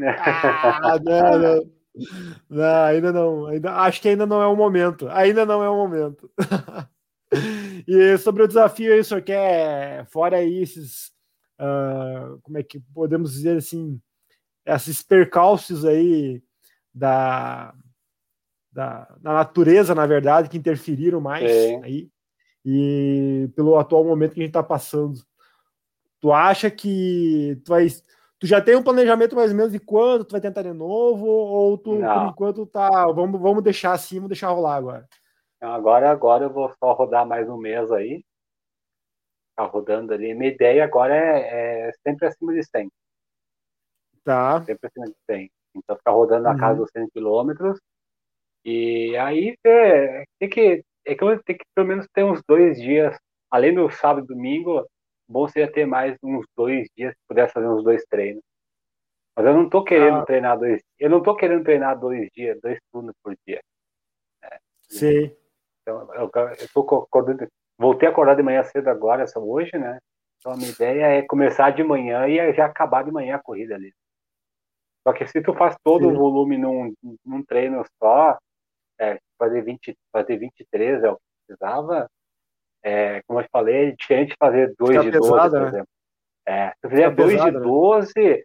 Ah, 0.03 0.99
não, 0.99 1.39
não. 1.39 1.71
não, 2.49 2.83
ainda 2.83 3.13
não. 3.13 3.45
Ainda, 3.47 3.73
acho 3.77 4.01
que 4.01 4.09
ainda 4.09 4.25
não 4.25 4.41
é 4.41 4.47
o 4.47 4.55
momento. 4.55 5.07
Ainda 5.09 5.45
não 5.45 5.63
é 5.63 5.69
o 5.69 5.75
momento. 5.75 6.29
e 7.87 8.17
sobre 8.17 8.43
o 8.43 8.47
desafio 8.47 8.93
aí, 8.93 8.99
o 8.99 9.05
senhor 9.05 9.21
quer, 9.21 10.05
fora 10.07 10.37
aí 10.37 10.61
esses, 10.61 11.07
uh, 11.59 12.39
como 12.41 12.57
é 12.57 12.63
que 12.63 12.79
podemos 12.93 13.33
dizer 13.33 13.57
assim, 13.57 13.99
esses 14.65 15.01
percalços 15.01 15.85
aí 15.85 16.41
da, 16.93 17.73
da, 18.71 19.05
da 19.21 19.33
natureza, 19.33 19.93
na 19.93 20.05
verdade, 20.05 20.49
que 20.49 20.57
interferiram 20.57 21.21
mais 21.21 21.49
é. 21.49 21.75
aí, 21.83 22.09
e 22.65 23.49
pelo 23.55 23.77
atual 23.77 24.03
momento 24.03 24.33
que 24.33 24.39
a 24.39 24.43
gente 24.43 24.49
está 24.49 24.63
passando. 24.63 25.19
Tu 26.19 26.31
acha 26.33 26.71
que 26.71 27.61
tu 27.63 27.69
vai 27.69 27.87
Tu 28.39 28.47
já 28.47 28.61
tem 28.61 28.75
um 28.75 28.83
planejamento 28.83 29.35
mais 29.35 29.51
ou 29.51 29.57
menos 29.57 29.71
de 29.71 29.79
quando 29.79 30.25
tu 30.25 30.33
vai 30.33 30.41
tentar 30.41 30.61
de 30.61 30.73
novo? 30.73 31.25
Ou 31.25 31.77
tu, 31.77 31.95
Não. 31.95 32.25
por 32.25 32.31
enquanto, 32.31 32.65
tá. 32.65 33.05
Vamos, 33.11 33.39
vamos 33.39 33.63
deixar 33.63 33.93
assim, 33.93 34.15
vamos 34.15 34.29
deixar 34.29 34.49
rolar 34.49 34.75
agora. 34.75 35.07
Agora, 35.61 36.11
agora 36.11 36.43
eu 36.45 36.49
vou 36.49 36.71
só 36.77 36.93
rodar 36.93 37.25
mais 37.25 37.49
um 37.49 37.57
mês 37.57 37.91
aí. 37.91 38.23
Tá 39.55 39.63
rodando 39.63 40.13
ali. 40.13 40.33
Minha 40.33 40.51
ideia 40.51 40.83
agora 40.83 41.15
é, 41.15 41.87
é 41.87 41.91
sempre 42.05 42.27
acima 42.27 42.53
de 42.53 42.63
100. 42.63 42.91
Tá. 44.23 44.63
Sempre 44.65 44.87
acima 44.87 45.05
de 45.05 45.15
100. 45.25 45.51
Então, 45.75 45.95
ficar 45.95 46.11
rodando 46.11 46.43
na 46.43 46.51
uhum. 46.51 46.57
casa 46.57 46.79
dos 46.79 46.91
100 46.91 47.09
quilômetros. 47.09 47.79
E 48.65 49.15
aí, 49.17 49.55
é, 49.65 50.23
tem 50.39 50.49
que, 50.49 50.83
é 51.05 51.15
que 51.15 51.23
eu 51.23 51.43
tenho 51.43 51.59
que 51.59 51.65
pelo 51.73 51.87
menos 51.87 52.07
ter 52.13 52.23
uns 52.23 52.41
dois 52.47 52.77
dias, 52.81 53.17
além 53.49 53.73
do 53.73 53.89
sábado 53.89 54.25
e 54.25 54.27
domingo, 54.27 54.85
bom 55.27 55.47
seria 55.47 55.71
ter 55.71 55.85
mais 55.85 56.17
uns 56.23 56.45
dois 56.55 56.87
dias, 56.95 57.13
se 57.13 57.19
pudesse 57.27 57.53
fazer 57.53 57.67
uns 57.67 57.83
dois 57.83 58.03
treinos. 58.05 58.43
Mas 59.35 59.45
eu 59.45 59.53
não 59.53 59.69
tô 59.69 59.83
querendo 59.83 60.19
ah. 60.19 60.25
treinar 60.25 60.57
dois 60.57 60.81
Eu 60.97 61.09
não 61.09 61.21
tô 61.21 61.35
querendo 61.35 61.63
treinar 61.63 61.99
dois 61.99 62.29
dias, 62.33 62.59
dois 62.61 62.79
turnos 62.91 63.13
por 63.21 63.35
dia. 63.45 63.61
É, 64.43 64.57
Sim. 64.89 65.35
Então, 65.81 66.13
eu, 66.13 66.31
eu 66.33 66.69
tô 66.73 66.81
acordando, 66.81 67.47
voltei 67.77 68.07
a 68.07 68.11
acordar 68.11 68.35
de 68.35 68.43
manhã 68.43 68.63
cedo 68.63 68.87
agora, 68.87 69.27
só 69.27 69.39
hoje, 69.39 69.77
né? 69.77 69.99
Então 70.39 70.53
a 70.53 70.57
minha 70.57 70.69
ideia 70.69 71.05
é 71.05 71.21
começar 71.21 71.71
de 71.71 71.83
manhã 71.83 72.27
e 72.27 72.53
já 72.53 72.65
acabar 72.65 73.03
de 73.03 73.11
manhã 73.11 73.35
a 73.35 73.41
corrida 73.41 73.75
ali. 73.75 73.91
Só 75.03 75.13
que 75.13 75.27
se 75.27 75.41
tu 75.41 75.53
faz 75.53 75.75
todo 75.83 76.09
Sim. 76.09 76.15
o 76.15 76.17
volume 76.17 76.57
num, 76.57 76.93
num 77.23 77.43
treino 77.43 77.83
só, 78.01 78.37
é, 78.99 79.19
fazer, 79.37 79.61
20, 79.61 79.95
fazer 80.11 80.37
23 80.37 81.03
é 81.03 81.11
o 81.11 81.15
que 81.15 81.21
precisava, 81.47 82.09
é, 82.85 83.23
como 83.23 83.41
eu 83.41 83.47
falei, 83.51 83.87
é 83.87 83.91
diferente 83.91 84.29
de 84.29 84.35
fazer 84.39 84.75
2 84.77 85.01
de 85.01 85.11
12, 85.11 85.29
por 85.29 85.61
né? 85.61 85.67
exemplo. 85.67 85.87
É, 86.47 86.69
se 86.69 86.87
fizer 86.87 87.09
2 87.09 87.43
de 87.43 87.51
12, 87.51 88.13
né? 88.15 88.43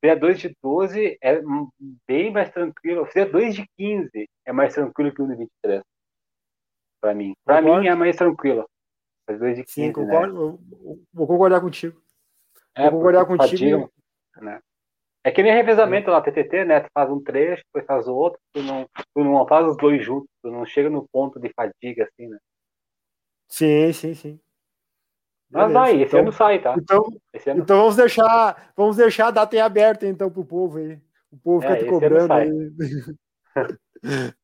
fizer 0.00 0.16
2 0.16 0.38
de 0.40 0.56
12 0.60 1.18
é 1.22 1.40
bem 2.08 2.32
mais 2.32 2.50
tranquilo. 2.50 3.06
Se 3.06 3.12
fizer 3.12 3.30
2 3.30 3.54
de 3.54 3.64
15 3.78 4.28
é 4.44 4.52
mais 4.52 4.74
tranquilo 4.74 5.14
que 5.14 5.22
1 5.22 5.28
de 5.28 5.36
23. 5.36 5.82
Para 7.00 7.14
mim. 7.14 7.36
Para 7.44 7.62
mim 7.62 7.86
é 7.86 7.94
mais 7.94 8.16
tranquilo. 8.16 8.68
Fazer 9.24 9.38
2 9.38 9.56
de 9.56 9.64
15. 9.64 9.72
Sim, 9.72 9.92
concordo. 9.92 10.52
Né? 10.52 10.96
Vou 11.12 11.26
concordar 11.28 11.60
contigo. 11.60 11.96
É, 12.74 12.90
vou 12.90 12.98
concordar 12.98 13.24
contigo. 13.24 13.48
Fadiga, 13.48 13.90
né? 14.38 14.60
É 15.22 15.30
que 15.30 15.44
nem 15.44 15.52
revezamento 15.52 16.10
é. 16.10 16.12
lá, 16.12 16.20
TTT, 16.20 16.64
né? 16.64 16.80
Tu 16.80 16.88
faz 16.92 17.08
um 17.08 17.22
trecho, 17.22 17.62
depois 17.66 17.86
faz 17.86 18.08
o 18.08 18.14
outro, 18.14 18.40
tu 18.52 18.62
não, 18.62 18.88
tu 19.14 19.24
não 19.24 19.46
faz 19.46 19.66
os 19.66 19.76
dois 19.76 20.04
juntos, 20.04 20.28
tu 20.42 20.50
não 20.50 20.66
chega 20.66 20.90
no 20.90 21.06
ponto 21.08 21.38
de 21.40 21.52
fadiga, 21.52 22.04
assim, 22.04 22.28
né? 22.28 22.38
Sim, 23.48 23.92
sim, 23.92 24.14
sim. 24.14 24.40
Mas 25.50 25.72
vai, 25.72 25.94
esse 25.94 26.04
então, 26.04 26.20
ano 26.20 26.32
sai, 26.32 26.60
tá? 26.60 26.74
Então, 26.76 27.04
ano... 27.46 27.62
então 27.62 27.78
vamos 27.78 27.96
deixar, 27.96 28.72
vamos 28.76 28.96
deixar 28.96 29.28
a 29.28 29.30
data 29.30 29.54
em 29.56 29.60
aberta 29.60 30.06
então 30.06 30.30
pro 30.30 30.44
povo 30.44 30.78
aí. 30.78 31.00
O 31.30 31.38
povo 31.38 31.60
fica 31.60 31.74
é, 31.74 31.76
te 31.76 31.86
cobrando 31.86 32.32
aí. 32.32 32.50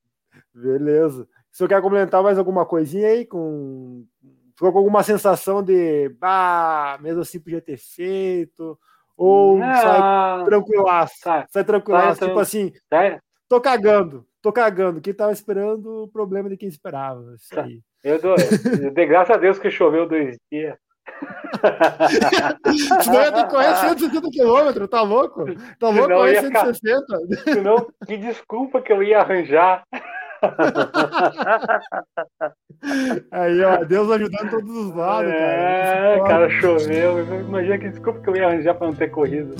Beleza. 0.54 1.28
Se 1.50 1.62
eu 1.62 1.68
quer 1.68 1.82
complementar 1.82 2.22
mais 2.22 2.38
alguma 2.38 2.64
coisinha 2.64 3.08
aí 3.08 3.26
com 3.26 4.06
ficou 4.54 4.72
com 4.72 4.78
alguma 4.78 5.02
sensação 5.02 5.62
de, 5.62 6.08
bah, 6.20 6.98
mesmo 7.00 7.22
assim 7.22 7.40
podia 7.40 7.60
ter 7.60 7.76
feito, 7.76 8.78
ou 9.16 9.58
não, 9.58 9.74
sai 9.74 10.44
tranquilaço, 10.44 11.14
sai, 11.18 11.46
sai 11.50 11.64
tranquilaço, 11.64 12.20
sai, 12.20 12.28
tipo 12.28 12.40
assim, 12.40 12.72
sai. 12.88 13.20
tô 13.48 13.60
cagando, 13.60 14.26
tô 14.40 14.52
cagando, 14.52 15.00
quem 15.00 15.12
tava 15.12 15.32
esperando 15.32 16.04
o 16.04 16.08
problema 16.08 16.48
de 16.48 16.56
quem 16.56 16.68
esperava, 16.68 17.34
isso 17.34 17.58
aí. 17.58 17.80
Eu, 18.02 18.20
dou, 18.20 18.36
eu 18.82 18.90
dei 18.90 19.06
graças 19.06 19.36
a 19.36 19.38
Deus 19.38 19.58
que 19.58 19.70
choveu 19.70 20.08
dois 20.08 20.36
dias. 20.50 20.76
Senão 23.02 23.22
ia 23.22 23.32
ter 23.32 23.44
que 23.44 23.50
correr 23.50 23.76
160 23.76 24.30
km, 24.30 24.86
tá 24.88 25.02
louco? 25.02 25.44
Tá 25.78 25.88
louco 25.88 26.02
senão 26.02 26.18
correr 26.18 26.40
160? 26.40 27.04
Ficar... 27.28 27.52
Senão, 27.52 27.86
que 28.06 28.16
desculpa 28.16 28.80
que 28.80 28.92
eu 28.92 29.02
ia 29.02 29.20
arranjar. 29.20 29.82
Aí, 33.30 33.62
ó, 33.62 33.84
Deus 33.84 34.10
ajudando 34.10 34.50
todos 34.50 34.76
os 34.76 34.94
lados, 34.94 35.30
cara. 35.30 35.44
É, 35.44 36.20
cara, 36.26 36.50
choveu. 36.50 37.40
Imagina 37.40 37.78
que 37.78 37.90
desculpa 37.90 38.20
que 38.20 38.30
eu 38.30 38.36
ia 38.36 38.48
arranjar 38.48 38.74
pra 38.74 38.88
não 38.88 38.94
ter 38.94 39.08
corrido. 39.08 39.54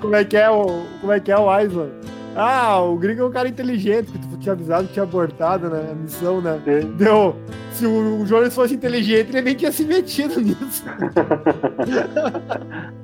Como 0.00 0.14
é 0.14 0.24
que 0.24 0.36
é 0.36 0.50
o, 0.50 0.66
como 1.00 1.12
é 1.12 1.20
que 1.20 1.32
é 1.32 1.38
o 1.38 1.60
Island? 1.60 1.92
Ah, 2.36 2.80
o 2.80 2.96
gringo 2.96 3.22
é 3.22 3.26
um 3.26 3.30
cara 3.30 3.48
inteligente, 3.48 4.12
que 4.12 4.18
tu 4.28 4.38
tinha 4.38 4.52
avisado 4.52 4.86
que 4.86 4.92
tinha 4.92 5.02
abortado 5.02 5.68
né, 5.68 5.88
a 5.90 5.94
missão, 5.94 6.40
né? 6.40 6.60
Sim. 6.64 6.92
Deu. 6.96 7.34
Se 7.80 7.86
o, 7.86 8.26
Jones 8.26 8.54
fosse 8.54 8.74
inteligente, 8.74 9.30
ele 9.30 9.40
nem 9.40 9.54
tinha 9.54 9.72
se 9.72 9.86
metido 9.86 10.38
nisso. 10.38 10.84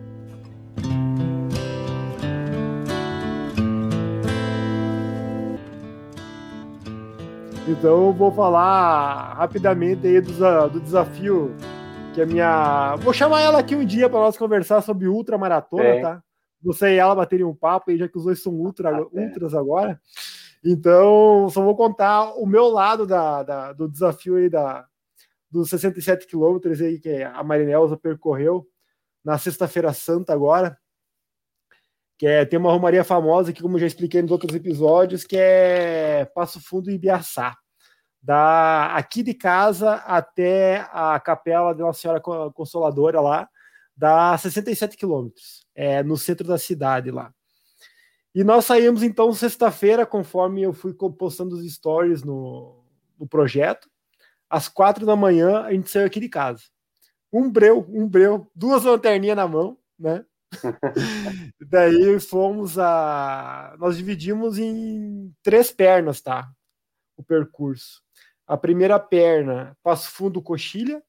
Então 7.69 8.07
eu 8.07 8.13
vou 8.13 8.31
falar 8.31 9.35
rapidamente 9.35 10.07
aí 10.07 10.21
do, 10.21 10.69
do 10.69 10.81
desafio 10.81 11.53
que 12.15 12.23
a 12.23 12.27
minha. 12.27 12.95
Vou 13.01 13.13
chamar 13.13 13.41
ela 13.41 13.59
aqui 13.59 13.75
um 13.75 13.85
dia 13.85 14.09
para 14.09 14.21
nós 14.21 14.37
conversar 14.37 14.83
sobre 14.83 15.09
ultra 15.09 15.37
maratona, 15.37 15.83
é. 15.83 16.01
tá? 16.01 16.23
Você 16.63 16.95
e 16.95 16.99
ela 16.99 17.17
baterem 17.17 17.45
um 17.45 17.53
papo 17.53 17.91
aí, 17.91 17.99
já 17.99 18.07
que 18.07 18.17
os 18.17 18.23
dois 18.23 18.41
são 18.41 18.53
ultra, 18.53 18.97
ah, 18.97 19.05
ultras 19.11 19.53
agora. 19.53 20.01
Então, 20.67 21.49
só 21.51 21.63
vou 21.63 21.77
contar 21.77 22.33
o 22.35 22.47
meu 22.47 22.67
lado 22.67 23.07
da, 23.07 23.43
da 23.43 23.73
do 23.73 23.89
desafio 23.89 24.37
aí 24.37 24.49
da, 24.49 24.85
dos 25.51 25.71
67 25.71 26.27
quilômetros 26.27 26.79
que 27.01 27.23
a 27.23 27.43
Marinelza 27.45 27.97
percorreu 27.97 28.67
na 29.25 29.39
sexta-feira 29.39 29.93
santa 29.93 30.33
agora 30.33 30.77
que 32.19 32.27
é, 32.27 32.45
tem 32.45 32.59
uma 32.59 32.73
romaria 32.73 33.05
famosa 33.05 33.53
que, 33.53 33.61
como 33.61 33.79
já 33.79 33.87
expliquei 33.87 34.23
nos 34.23 34.31
outros 34.31 34.55
episódios, 34.55 35.25
que 35.25 35.37
é 35.37 36.25
Passo 36.35 36.61
Fundo 36.61 36.91
e 36.91 36.95
Ibiaçá. 36.95 37.57
Da, 38.23 38.97
aqui 38.97 39.23
de 39.23 39.35
casa 39.35 39.95
até 39.95 40.89
a 40.91 41.21
capela 41.21 41.73
de 41.73 41.81
Nossa 41.81 42.01
Senhora 42.01 42.21
Consoladora 42.21 43.21
lá, 43.21 43.49
dá 43.97 44.37
67 44.37 44.97
quilômetros, 44.97 45.65
é, 45.75 46.03
no 46.03 46.17
centro 46.17 46.47
da 46.47 46.59
cidade 46.59 47.11
lá. 47.11 47.33
E 48.37 48.45
nós 48.45 48.67
saímos 48.67 49.03
então 49.03 49.33
sexta-feira, 49.33 50.05
conforme 50.05 50.61
eu 50.61 50.75
fui 50.75 50.93
postando 50.93 51.57
os 51.57 51.73
stories 51.73 52.23
no, 52.23 52.85
no 53.19 53.27
projeto, 53.27 53.89
às 54.51 54.69
quatro 54.69 55.07
da 55.07 55.17
manhã 55.17 55.63
a 55.63 55.73
gente 55.73 55.89
saiu 55.89 56.05
aqui 56.05 56.21
de 56.21 56.29
casa. 56.29 56.65
Um 57.33 57.51
breu, 57.51 57.87
um 57.89 58.07
breu, 58.07 58.47
duas 58.55 58.85
lanterninhas 58.85 59.39
na 59.39 59.49
mão, 59.49 59.79
né? 59.99 60.23
Daí 61.59 62.21
fomos 62.21 62.79
a. 62.79 63.75
Nós 63.79 63.97
dividimos 63.97 64.59
em 64.59 65.35
três 65.43 65.71
pernas, 65.71 66.21
tá? 66.21 66.47
O 67.17 67.23
percurso. 67.23 68.03
A 68.47 68.55
primeira 68.59 69.01
perna, 69.01 69.75
Passo 69.83 70.11
Fundo 70.11 70.43
Coxilha. 70.43 71.03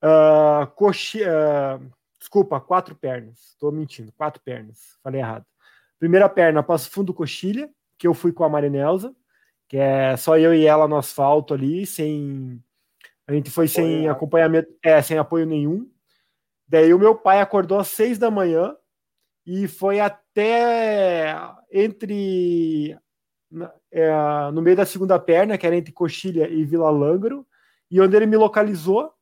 Uh, 0.00 0.64
coxi... 0.76 1.22
Uh, 1.22 1.90
desculpa, 2.20 2.60
quatro 2.60 2.94
pernas. 2.94 3.48
Estou 3.48 3.72
mentindo, 3.72 4.12
quatro 4.12 4.40
pernas. 4.44 4.96
Falei 5.02 5.20
errado. 5.20 5.44
Primeira 5.98 6.28
perna, 6.28 6.62
Passo 6.62 6.90
Fundo 6.90 7.14
Coxilha, 7.14 7.70
que 7.98 8.06
eu 8.06 8.14
fui 8.14 8.32
com 8.32 8.44
a 8.44 8.48
Marinelza, 8.48 9.14
que 9.68 9.76
é 9.76 10.16
só 10.16 10.38
eu 10.38 10.54
e 10.54 10.66
ela 10.66 10.86
no 10.86 10.96
asfalto 10.96 11.54
ali, 11.54 11.86
sem. 11.86 12.62
A 13.26 13.32
gente 13.32 13.50
foi 13.50 13.66
sem 13.66 14.08
acompanhamento, 14.08 14.68
é, 14.82 15.00
sem 15.02 15.18
apoio 15.18 15.46
nenhum. 15.46 15.90
Daí 16.68 16.92
o 16.94 16.98
meu 16.98 17.14
pai 17.14 17.40
acordou 17.40 17.78
às 17.78 17.88
seis 17.88 18.18
da 18.18 18.30
manhã 18.30 18.76
e 19.44 19.66
foi 19.66 19.98
até 19.98 21.36
entre 21.72 22.96
é, 23.90 24.10
no 24.52 24.60
meio 24.62 24.76
da 24.76 24.84
segunda 24.84 25.18
perna, 25.18 25.56
que 25.56 25.66
era 25.66 25.76
entre 25.76 25.92
Coxilha 25.92 26.48
e 26.48 26.64
Vila 26.64 26.90
Lângaro, 26.90 27.46
e 27.90 28.00
onde 28.00 28.16
ele 28.16 28.26
me 28.26 28.36
localizou, 28.36 29.12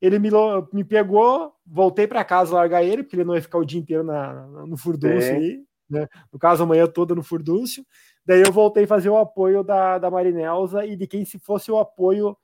ele 0.00 0.18
me, 0.18 0.30
me 0.72 0.84
pegou, 0.84 1.52
voltei 1.66 2.06
para 2.06 2.24
casa 2.24 2.54
largar 2.54 2.84
ele, 2.84 3.02
porque 3.02 3.16
ele 3.16 3.24
não 3.24 3.34
ia 3.34 3.42
ficar 3.42 3.58
o 3.58 3.64
dia 3.64 3.80
inteiro 3.80 4.04
na, 4.04 4.46
no 4.66 4.76
furdúncio 4.76 5.34
aí, 5.34 5.65
né? 5.88 6.08
no 6.32 6.38
caso 6.38 6.62
a 6.62 6.66
manhã 6.66 6.86
toda 6.86 7.14
no 7.14 7.22
furdúncio, 7.22 7.84
daí 8.24 8.42
eu 8.42 8.52
voltei 8.52 8.84
a 8.84 8.88
fazer 8.88 9.08
o 9.08 9.18
apoio 9.18 9.62
da, 9.62 9.98
da 9.98 10.10
Marinelza 10.10 10.84
e 10.84 10.96
de 10.96 11.06
quem 11.06 11.24
se 11.24 11.38
fosse 11.38 11.70
o 11.70 11.78
apoio 11.78 12.36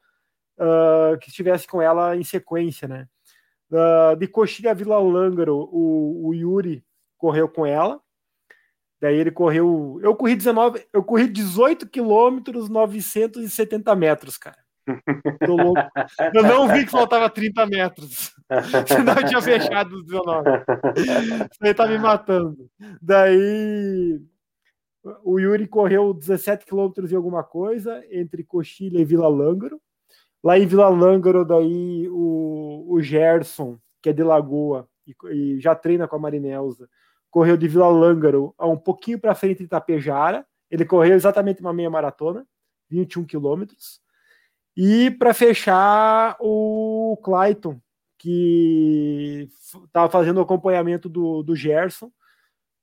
uh, 0.59 1.19
que 1.19 1.29
estivesse 1.29 1.67
com 1.67 1.81
ela 1.81 2.17
em 2.17 2.25
sequência, 2.25 2.87
né? 2.87 3.07
Uh, 3.71 4.17
de 4.17 4.29
Coxilha 4.29 4.75
Vila 4.75 4.99
Lângaro, 4.99 5.69
o, 5.73 6.29
o 6.29 6.35
Yuri 6.35 6.85
correu 7.17 7.49
com 7.49 7.65
ela. 7.65 8.01
Daí 9.01 9.17
ele 9.17 9.33
correu. 9.33 9.99
Eu 10.03 10.15
corri 10.15 10.37
19, 10.37 10.87
eu 10.93 11.03
corri 11.03 11.27
18 11.27 11.89
quilômetros, 11.89 12.69
970 12.69 13.97
metros, 13.97 14.37
cara. 14.39 14.59
Tô 15.45 15.57
louco. 15.57 15.81
Eu 16.35 16.43
não 16.43 16.69
vi 16.69 16.85
que 16.85 16.91
faltava 16.91 17.29
30 17.29 17.67
metros. 17.67 18.33
Senão 18.87 19.15
eu 19.15 19.27
tinha 19.27 19.43
fechado 19.43 19.97
os 19.97 20.05
19. 20.05 20.49
Isso 21.51 21.59
aí 21.63 21.75
tá 21.75 21.87
me 21.87 21.99
matando. 21.99 22.69
Daí 23.01 24.21
o 25.25 25.39
Yuri 25.39 25.67
correu 25.67 26.15
17 26.15 26.65
quilômetros 26.65 27.11
e 27.11 27.17
alguma 27.17 27.43
coisa 27.43 28.03
entre 28.11 28.45
Coxilha 28.45 28.99
e 28.99 29.05
Vila 29.05 29.29
Lângaro. 29.29 29.81
Lá 30.43 30.59
em 30.59 30.67
Vila 30.67 30.89
Lângaro, 30.89 31.45
daí 31.45 32.09
o, 32.09 32.87
o 32.89 33.01
Gerson, 33.01 33.79
que 34.01 34.11
é 34.11 34.13
de 34.13 34.23
Lagoa, 34.23 34.89
e, 35.07 35.15
e 35.31 35.61
já 35.61 35.75
treina 35.75 36.09
com 36.09 36.17
a 36.17 36.19
Marinelza, 36.19 36.89
correu 37.31 37.57
de 37.57 37.69
Vila 37.69 37.89
Lângaro 37.89 38.55
a 38.59 38.67
um 38.67 38.77
pouquinho 38.77 39.19
para 39.19 39.35
frente 39.35 39.59
de 39.59 39.65
Itapejara. 39.65 40.45
Ele 40.71 40.85
correu 40.85 41.15
exatamente 41.15 41.61
uma 41.61 41.73
meia 41.73 41.91
maratona, 41.91 42.47
21 42.91 43.25
quilômetros. 43.25 44.01
E 44.77 45.11
para 45.13 45.35
fechar, 45.35 46.37
o 46.41 47.19
Clayton, 47.23 47.79
que 48.23 49.49
estava 49.85 50.09
fazendo 50.09 50.39
o 50.39 50.43
acompanhamento 50.43 51.09
do, 51.09 51.43
do 51.43 51.57
Gerson, 51.57 52.11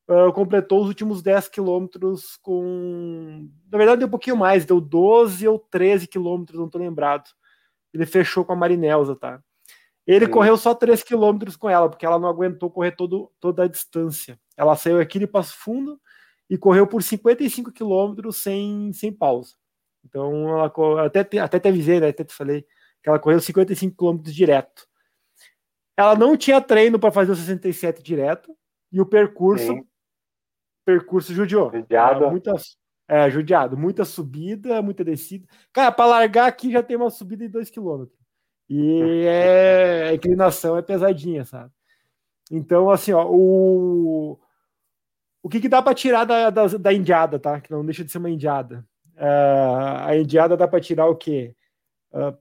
uh, 0.09 0.33
completou 0.33 0.81
os 0.81 0.87
últimos 0.87 1.21
10 1.21 1.47
quilômetros 1.47 2.37
com. 2.41 3.49
Na 3.71 3.77
verdade, 3.77 3.99
deu 3.99 4.07
um 4.07 4.11
pouquinho 4.11 4.35
mais, 4.37 4.65
deu 4.65 4.81
12 4.81 5.47
ou 5.47 5.57
13 5.57 6.07
quilômetros, 6.07 6.59
não 6.59 6.65
estou 6.65 6.81
lembrado 6.81 7.29
ele 7.93 8.05
fechou 8.05 8.45
com 8.45 8.53
a 8.53 8.55
Marinelza, 8.55 9.15
tá? 9.15 9.41
Ele 10.05 10.25
Sim. 10.25 10.31
correu 10.31 10.57
só 10.57 10.73
3 10.73 11.03
quilômetros 11.03 11.55
com 11.55 11.69
ela, 11.69 11.89
porque 11.89 12.05
ela 12.05 12.19
não 12.19 12.27
aguentou 12.27 12.71
correr 12.71 12.91
todo, 12.91 13.31
toda 13.39 13.63
a 13.63 13.67
distância. 13.67 14.39
Ela 14.57 14.75
saiu 14.75 14.99
aqui 14.99 15.19
de 15.19 15.27
Passo 15.27 15.55
Fundo 15.57 15.99
e 16.49 16.57
correu 16.57 16.87
por 16.87 17.03
55 17.03 17.71
quilômetros 17.71 18.37
sem, 18.37 18.91
sem 18.93 19.11
pausa. 19.11 19.53
Então, 20.03 20.49
ela 20.49 20.73
até, 21.05 21.39
até 21.39 21.59
te 21.59 21.67
avisei, 21.67 21.99
né? 21.99 22.09
Até 22.09 22.23
te 22.23 22.33
falei 22.33 22.65
que 23.03 23.09
ela 23.09 23.19
correu 23.19 23.39
55 23.39 23.95
quilômetros 23.95 24.33
direto. 24.33 24.87
Ela 25.99 26.15
não 26.15 26.37
tinha 26.37 26.61
treino 26.61 26.97
para 26.97 27.11
fazer 27.11 27.33
o 27.33 27.35
67 27.35 28.01
direto 28.01 28.55
e 28.89 29.01
o 29.01 29.05
percurso 29.05 29.65
Sim. 29.65 29.85
percurso 30.85 31.33
judiou. 31.33 31.69
Muitas, 32.31 32.77
é, 33.05 33.29
judiado. 33.29 33.75
Muita 33.75 34.05
subida, 34.05 34.81
muita 34.81 35.03
descida. 35.03 35.45
Cara, 35.73 35.91
para 35.91 36.05
largar 36.05 36.47
aqui 36.47 36.71
já 36.71 36.81
tem 36.81 36.95
uma 36.95 37.09
subida 37.09 37.43
de 37.43 37.51
2 37.51 37.69
km. 37.69 38.05
E 38.69 39.25
é, 39.27 40.07
a 40.11 40.13
inclinação 40.13 40.77
é 40.77 40.81
pesadinha, 40.81 41.43
sabe? 41.43 41.69
Então, 42.49 42.89
assim, 42.89 43.11
ó, 43.11 43.27
o, 43.29 44.39
o 45.43 45.49
que, 45.49 45.59
que 45.59 45.67
dá 45.67 45.81
para 45.81 45.93
tirar 45.93 46.23
da, 46.23 46.49
da, 46.49 46.65
da, 46.65 46.93
indiada, 46.93 47.37
tá? 47.37 47.59
Que 47.59 47.71
não 47.71 47.83
deixa 47.83 48.05
de 48.05 48.11
ser 48.11 48.19
uma 48.19 48.29
indiada. 48.29 48.87
Uh, 49.17 50.05
a 50.05 50.15
indiada 50.15 50.55
dá 50.55 50.65
para 50.65 50.79
tirar 50.79 51.07
o 51.07 51.15
quê? 51.17 51.53
Uh, 52.13 52.37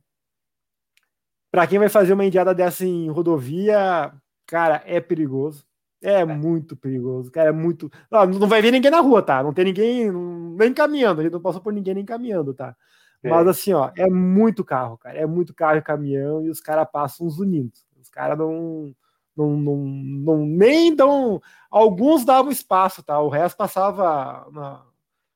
para 1.59 1.67
quem 1.67 1.81
vai 1.81 1.88
fazer 1.88 2.12
uma 2.12 2.25
indiada 2.25 2.55
dessa 2.55 2.87
em 2.87 3.11
rodovia, 3.11 4.12
cara, 4.47 4.81
é 4.87 5.00
perigoso. 5.00 5.67
É, 6.00 6.21
é, 6.21 6.25
muito 6.25 6.77
perigoso, 6.77 7.33
cara. 7.33 7.49
É 7.49 7.53
muito. 7.53 7.91
Não, 8.09 8.27
não 8.27 8.47
vai 8.47 8.62
ver 8.62 8.71
ninguém 8.71 8.93
na 8.93 9.00
rua, 9.00 9.21
tá? 9.23 9.43
Não 9.43 9.53
tem 9.53 9.65
ninguém 9.65 10.09
nem 10.57 10.73
caminhando. 10.73 11.21
A 11.21 11.25
gente 11.25 11.33
não 11.33 11.41
passou 11.41 11.61
por 11.61 11.73
ninguém 11.73 11.95
nem 11.95 12.05
caminhando, 12.05 12.55
tá? 12.55 12.77
É. 13.25 13.29
Mas 13.29 13.49
assim, 13.49 13.73
ó, 13.73 13.91
é 13.97 14.09
muito 14.09 14.65
carro, 14.65 14.97
cara. 14.99 15.19
É 15.19 15.27
muito 15.27 15.53
carro 15.53 15.79
e 15.79 15.83
caminhão 15.83 16.45
e 16.45 16.49
os 16.49 16.61
caras 16.61 16.87
passam 16.93 17.27
uns 17.27 17.41
unidos. 17.41 17.85
Os 18.00 18.09
caras 18.09 18.38
não, 18.38 18.95
não, 19.37 19.57
não, 19.57 19.77
não. 19.79 20.47
Nem 20.47 20.95
dão. 20.95 21.43
Alguns 21.69 22.25
davam 22.25 22.53
espaço, 22.53 23.03
tá? 23.03 23.21
O 23.21 23.29
resto 23.29 23.57
passava 23.57 24.49
na, 24.53 24.85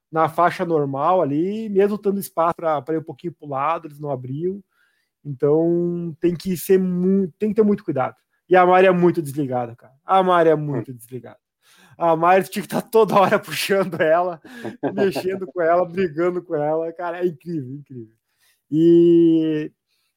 na 0.08 0.28
faixa 0.28 0.64
normal 0.64 1.20
ali, 1.20 1.68
mesmo 1.68 1.98
tendo 1.98 2.20
espaço 2.20 2.54
para 2.54 2.94
ir 2.94 2.98
um 2.98 3.02
pouquinho 3.02 3.32
pro 3.32 3.48
lado, 3.48 3.88
eles 3.88 3.98
não 3.98 4.08
abriam. 4.08 4.62
Então 5.24 6.16
tem 6.20 6.34
que 6.34 6.56
ser 6.56 6.78
muito, 6.78 7.32
tem 7.38 7.50
que 7.50 7.54
ter 7.54 7.62
muito 7.62 7.84
cuidado. 7.84 8.16
E 8.48 8.56
a 8.56 8.66
Mari 8.66 8.86
é 8.86 8.90
muito 8.90 9.22
desligada, 9.22 9.74
cara. 9.76 9.94
A 10.04 10.22
Mari 10.22 10.50
é 10.50 10.54
muito 10.54 10.92
desligada. 10.92 11.38
A 11.96 12.16
Mari 12.16 12.48
tinha 12.48 12.62
que 12.62 12.66
estar 12.66 12.82
toda 12.82 13.14
hora 13.14 13.38
puxando 13.40 14.00
ela, 14.00 14.40
mexendo 14.94 15.46
com 15.46 15.62
ela, 15.62 15.84
brigando 15.84 16.42
com 16.42 16.54
ela. 16.54 16.92
Cara, 16.92 17.20
é 17.20 17.26
incrível, 17.26 17.72
incrível. 17.72 18.14
E 18.70 19.72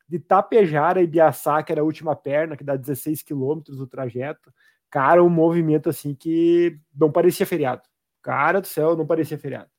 de 0.07 0.19
Tapejara 0.19 1.01
e 1.01 1.07
Biaçá, 1.07 1.61
que 1.63 1.71
era 1.71 1.81
a 1.81 1.83
última 1.83 2.15
perna, 2.15 2.55
que 2.55 2.63
dá 2.63 2.75
16 2.75 3.23
quilômetros 3.23 3.79
o 3.79 3.87
trajeto, 3.87 4.53
cara, 4.89 5.23
um 5.23 5.29
movimento 5.29 5.89
assim 5.89 6.13
que 6.13 6.79
não 6.95 7.11
parecia 7.11 7.45
feriado. 7.45 7.81
Cara 8.21 8.61
do 8.61 8.67
céu, 8.67 8.95
não 8.95 9.05
parecia 9.05 9.37
feriado. 9.37 9.69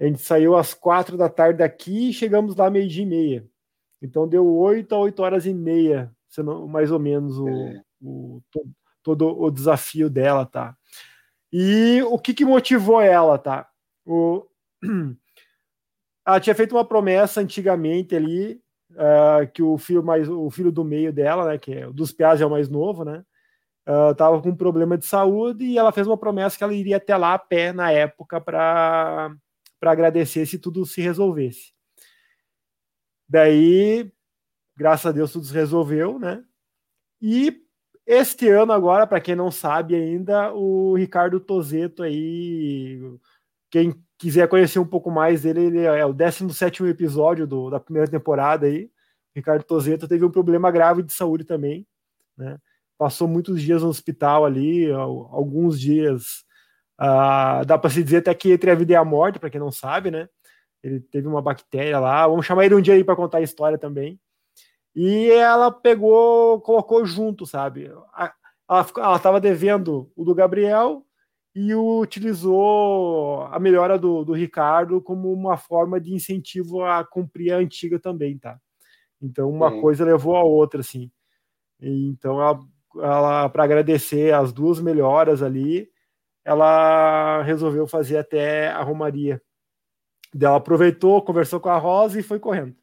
A 0.00 0.04
gente 0.04 0.20
saiu 0.20 0.56
às 0.56 0.74
quatro 0.74 1.16
da 1.16 1.28
tarde 1.28 1.58
daqui 1.58 2.10
e 2.10 2.12
chegamos 2.12 2.54
lá 2.54 2.70
meio-dia 2.70 3.02
e 3.02 3.06
meia. 3.06 3.46
Então 4.00 4.28
deu 4.28 4.46
oito 4.46 4.94
a 4.94 4.98
oito 4.98 5.22
horas 5.22 5.46
e 5.46 5.52
meia, 5.52 6.12
mais 6.68 6.90
ou 6.90 6.98
menos, 6.98 7.38
o, 7.38 7.48
é. 7.48 7.82
o, 8.00 8.42
todo, 8.50 8.70
todo 9.02 9.42
o 9.42 9.50
desafio 9.50 10.08
dela, 10.08 10.46
tá? 10.46 10.76
E 11.52 12.02
o 12.02 12.18
que, 12.18 12.34
que 12.34 12.44
motivou 12.44 13.00
ela, 13.00 13.38
tá? 13.38 13.68
O... 14.06 14.44
Ela 16.26 16.40
tinha 16.40 16.54
feito 16.54 16.76
uma 16.76 16.84
promessa 16.84 17.40
antigamente 17.40 18.14
ali, 18.14 18.60
uh, 18.92 19.50
que 19.50 19.62
o 19.62 19.78
filho 19.78 20.02
mais 20.04 20.28
o 20.28 20.50
filho 20.50 20.70
do 20.70 20.84
meio 20.84 21.10
dela, 21.10 21.46
né, 21.46 21.56
que 21.56 21.72
é, 21.72 21.90
dos 21.90 22.12
Piaz 22.12 22.38
é 22.38 22.44
o 22.44 22.50
mais 22.50 22.68
novo, 22.68 23.02
né, 23.02 23.24
uh, 23.88 24.14
tava 24.14 24.40
com 24.42 24.50
um 24.50 24.56
problema 24.56 24.98
de 24.98 25.06
saúde 25.06 25.64
e 25.64 25.78
ela 25.78 25.90
fez 25.90 26.06
uma 26.06 26.18
promessa 26.18 26.58
que 26.58 26.62
ela 26.62 26.74
iria 26.74 26.98
até 26.98 27.16
lá 27.16 27.32
a 27.32 27.38
pé 27.38 27.72
na 27.72 27.90
época 27.90 28.42
para 28.42 29.34
agradecer 29.80 30.44
se 30.44 30.58
tudo 30.58 30.84
se 30.84 31.00
resolvesse. 31.00 31.72
Daí, 33.28 34.10
graças 34.76 35.06
a 35.06 35.12
Deus, 35.12 35.32
tudo 35.32 35.44
se 35.46 35.52
resolveu, 35.52 36.18
né? 36.18 36.42
E 37.20 37.62
este 38.06 38.48
ano 38.48 38.72
agora, 38.72 39.06
para 39.06 39.20
quem 39.20 39.36
não 39.36 39.50
sabe 39.50 39.94
ainda, 39.94 40.52
o 40.54 40.94
Ricardo 40.96 41.38
Tozeto 41.38 42.02
aí, 42.02 43.00
quem 43.70 43.94
quiser 44.16 44.48
conhecer 44.48 44.78
um 44.78 44.86
pouco 44.86 45.10
mais 45.10 45.42
dele, 45.42 45.66
ele 45.66 45.80
é 45.82 46.06
o 46.06 46.12
17 46.12 46.84
episódio 46.84 47.46
do, 47.46 47.70
da 47.70 47.78
primeira 47.78 48.10
temporada 48.10 48.66
aí. 48.66 48.90
Ricardo 49.34 49.62
Tozeto 49.62 50.08
teve 50.08 50.24
um 50.24 50.30
problema 50.30 50.70
grave 50.70 51.02
de 51.02 51.12
saúde 51.12 51.44
também, 51.44 51.86
né? 52.36 52.58
Passou 52.96 53.28
muitos 53.28 53.62
dias 53.62 53.82
no 53.82 53.88
hospital 53.88 54.44
ali, 54.44 54.90
alguns 54.90 55.78
dias. 55.78 56.44
Uh, 57.00 57.64
dá 57.64 57.78
para 57.78 57.90
se 57.90 58.02
dizer 58.02 58.18
até 58.18 58.34
que 58.34 58.52
entre 58.52 58.70
a 58.70 58.74
vida 58.74 58.92
e 58.92 58.96
a 58.96 59.04
morte, 59.04 59.38
para 59.38 59.50
quem 59.50 59.60
não 59.60 59.70
sabe, 59.70 60.10
né? 60.10 60.28
Ele 60.82 61.00
teve 61.00 61.26
uma 61.26 61.42
bactéria 61.42 61.98
lá. 61.98 62.26
Vamos 62.26 62.46
chamar 62.46 62.66
ele 62.66 62.74
um 62.74 62.80
dia 62.80 62.94
aí 62.94 63.04
para 63.04 63.16
contar 63.16 63.38
a 63.38 63.42
história 63.42 63.78
também. 63.78 64.18
E 64.94 65.30
ela 65.30 65.70
pegou, 65.70 66.60
colocou 66.60 67.04
junto, 67.04 67.46
sabe? 67.46 67.90
Ela 68.68 69.16
estava 69.16 69.40
devendo 69.40 70.10
o 70.16 70.24
do 70.24 70.34
Gabriel 70.34 71.04
e 71.54 71.74
utilizou 71.74 73.42
a 73.44 73.58
melhora 73.58 73.98
do, 73.98 74.24
do 74.24 74.32
Ricardo 74.32 75.00
como 75.00 75.32
uma 75.32 75.56
forma 75.56 76.00
de 76.00 76.14
incentivo 76.14 76.84
a 76.84 77.04
cumprir 77.04 77.52
a 77.52 77.56
antiga 77.56 77.98
também, 77.98 78.38
tá? 78.38 78.58
Então 79.20 79.50
uma 79.50 79.80
coisa 79.80 80.04
levou 80.04 80.36
a 80.36 80.42
outra, 80.44 80.80
assim. 80.80 81.10
E, 81.80 82.08
então 82.08 82.40
ela, 82.40 82.60
ela 82.96 83.48
para 83.48 83.64
agradecer 83.64 84.32
as 84.32 84.52
duas 84.52 84.80
melhoras 84.80 85.42
ali, 85.42 85.88
ela 86.44 87.42
resolveu 87.42 87.86
fazer 87.86 88.18
até 88.18 88.68
a 88.68 88.82
romaria. 88.82 89.42
Ela 90.34 90.56
aproveitou, 90.56 91.22
conversou 91.22 91.60
com 91.60 91.68
a 91.68 91.78
Rosa 91.78 92.18
e 92.18 92.22
foi 92.22 92.38
correndo. 92.38 92.74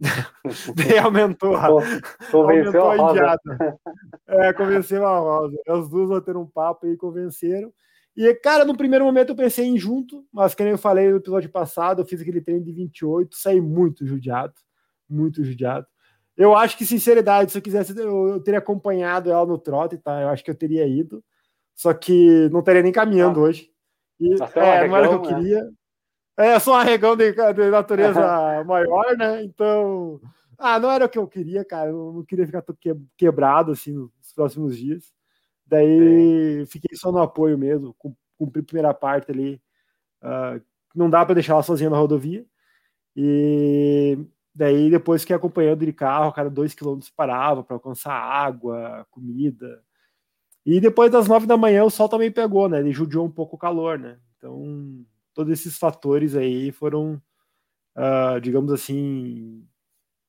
Daí 0.76 0.98
aumentou, 0.98 1.56
aumentou 1.56 2.90
a 2.90 2.96
indiada. 2.96 3.78
É, 4.26 4.52
convenceu 4.52 5.06
a 5.06 5.18
Rosa. 5.18 5.56
As 5.68 5.88
duas 5.88 6.22
ter 6.24 6.36
um 6.36 6.46
papo 6.46 6.86
e 6.86 6.96
convenceram. 6.96 7.72
E, 8.16 8.32
cara, 8.34 8.64
no 8.64 8.76
primeiro 8.76 9.04
momento 9.04 9.30
eu 9.30 9.36
pensei 9.36 9.66
em 9.66 9.78
junto, 9.78 10.24
mas 10.32 10.54
como 10.54 10.70
eu 10.70 10.78
falei 10.78 11.10
no 11.10 11.18
episódio 11.18 11.50
passado, 11.50 12.00
eu 12.00 12.06
fiz 12.06 12.20
aquele 12.20 12.40
treino 12.40 12.64
de 12.64 12.72
28, 12.72 13.36
saí 13.36 13.60
muito 13.60 14.06
judiado, 14.06 14.54
muito 15.08 15.44
judiado. 15.44 15.86
Eu 16.34 16.54
acho 16.54 16.78
que, 16.78 16.86
sinceridade, 16.86 17.52
se 17.52 17.58
eu 17.58 17.62
quisesse, 17.62 17.98
eu, 17.98 18.28
eu 18.28 18.40
teria 18.40 18.58
acompanhado 18.58 19.30
ela 19.30 19.44
no 19.44 19.58
trote, 19.58 19.98
tá? 19.98 20.22
Eu 20.22 20.28
acho 20.28 20.42
que 20.42 20.50
eu 20.50 20.54
teria 20.54 20.86
ido, 20.86 21.22
só 21.74 21.92
que 21.92 22.48
não 22.50 22.62
teria 22.62 22.82
nem 22.82 22.92
caminhando 22.92 23.40
ah. 23.40 23.44
hoje. 23.44 23.70
E, 24.18 24.34
é, 24.54 24.88
não 24.88 24.96
era 24.96 25.10
o 25.10 25.20
que 25.20 25.28
eu 25.28 25.30
né? 25.30 25.38
queria. 25.38 25.70
É, 26.36 26.58
sou 26.58 26.74
um 26.74 26.76
arregão 26.76 27.16
de, 27.16 27.32
de 27.32 27.70
natureza 27.70 28.20
maior, 28.64 29.16
né? 29.16 29.42
Então, 29.42 30.20
ah, 30.58 30.78
não 30.78 30.90
era 30.90 31.06
o 31.06 31.08
que 31.08 31.18
eu 31.18 31.26
queria, 31.26 31.64
cara. 31.64 31.90
Eu 31.90 32.12
não 32.14 32.24
queria 32.24 32.46
ficar 32.46 32.62
quebrado 33.16 33.72
assim 33.72 33.92
nos 33.92 34.32
próximos 34.34 34.76
dias. 34.76 35.12
Daí 35.66 36.62
é. 36.62 36.66
fiquei 36.66 36.96
só 36.96 37.10
no 37.10 37.18
apoio 37.18 37.58
mesmo, 37.58 37.96
cumpri 38.38 38.60
a 38.60 38.64
primeira 38.64 38.94
parte 38.94 39.30
ali. 39.30 39.60
Uh, 40.22 40.62
não 40.94 41.10
dá 41.10 41.24
para 41.24 41.34
deixar 41.34 41.54
ela 41.54 41.62
sozinha 41.62 41.90
na 41.90 41.96
rodovia. 41.96 42.44
E 43.14 44.18
daí 44.54 44.90
depois 44.90 45.22
fiquei 45.22 45.36
acompanhando 45.36 45.84
de 45.84 45.92
carro, 45.92 46.28
a 46.28 46.32
cada 46.32 46.50
dois 46.50 46.74
quilômetros 46.74 47.10
parava 47.10 47.64
para 47.64 47.76
alcançar 47.76 48.12
água, 48.12 49.06
comida. 49.10 49.82
E 50.64 50.80
depois 50.80 51.10
das 51.10 51.28
nove 51.28 51.46
da 51.46 51.56
manhã 51.56 51.84
o 51.84 51.90
sol 51.90 52.08
também 52.08 52.30
pegou, 52.30 52.68
né? 52.68 52.80
Ele 52.80 52.92
judiou 52.92 53.24
um 53.26 53.30
pouco 53.30 53.56
o 53.56 53.58
calor, 53.58 53.98
né? 53.98 54.18
Então 54.36 54.85
todos 55.36 55.52
esses 55.52 55.76
fatores 55.76 56.34
aí 56.34 56.72
foram, 56.72 57.20
uh, 57.94 58.40
digamos 58.40 58.72
assim, 58.72 59.62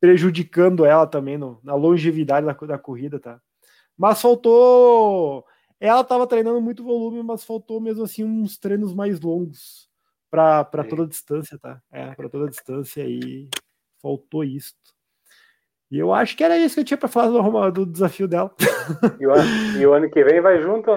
prejudicando 0.01 0.85
ela 0.85 1.07
também 1.07 1.37
no, 1.37 1.59
na 1.63 1.73
longevidade 1.73 2.45
da, 2.45 2.53
da 2.53 2.77
corrida, 2.77 3.17
tá? 3.17 3.41
Mas 3.97 4.21
faltou. 4.21 5.45
Ela 5.79 6.01
estava 6.01 6.27
treinando 6.27 6.59
muito 6.59 6.83
volume, 6.83 7.23
mas 7.23 7.45
faltou 7.45 7.79
mesmo 7.79 8.03
assim 8.03 8.23
uns 8.23 8.57
treinos 8.57 8.93
mais 8.93 9.21
longos 9.21 9.87
para 10.29 10.83
toda 10.89 11.03
a 11.03 11.07
distância, 11.07 11.57
tá? 11.57 11.81
É, 11.89 12.13
para 12.13 12.29
toda 12.29 12.45
a 12.45 12.49
distância 12.49 13.03
aí 13.03 13.49
faltou 14.01 14.43
isso. 14.43 14.73
E 15.89 15.97
eu 15.97 16.13
acho 16.13 16.35
que 16.35 16.43
era 16.43 16.57
isso 16.57 16.75
que 16.75 16.81
eu 16.81 16.85
tinha 16.85 16.97
para 16.97 17.07
falar 17.07 17.29
do, 17.69 17.85
do, 17.85 17.91
desafio 17.91 18.27
dela. 18.27 18.53
E 19.19 19.25
o, 19.25 19.31
ano, 19.31 19.79
e 19.79 19.87
o 19.87 19.93
ano 19.93 20.09
que 20.09 20.23
vem 20.23 20.41
vai 20.41 20.61
junto? 20.61 20.91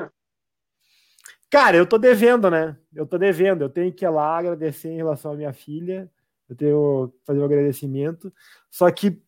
Cara, 1.50 1.76
eu 1.76 1.84
tô 1.84 1.98
devendo, 1.98 2.48
né? 2.48 2.76
Eu 2.94 3.04
tô 3.04 3.18
devendo. 3.18 3.62
Eu 3.62 3.68
tenho 3.68 3.92
que 3.92 4.04
ir 4.04 4.08
lá 4.08 4.38
agradecer 4.38 4.88
em 4.88 4.96
relação 4.96 5.32
à 5.32 5.36
minha 5.36 5.52
filha. 5.52 6.10
Eu 6.48 6.56
tenho 6.56 7.08
que 7.08 7.26
fazer 7.26 7.40
um 7.40 7.44
agradecimento. 7.44 8.32
Só 8.70 8.88
que 8.90 9.20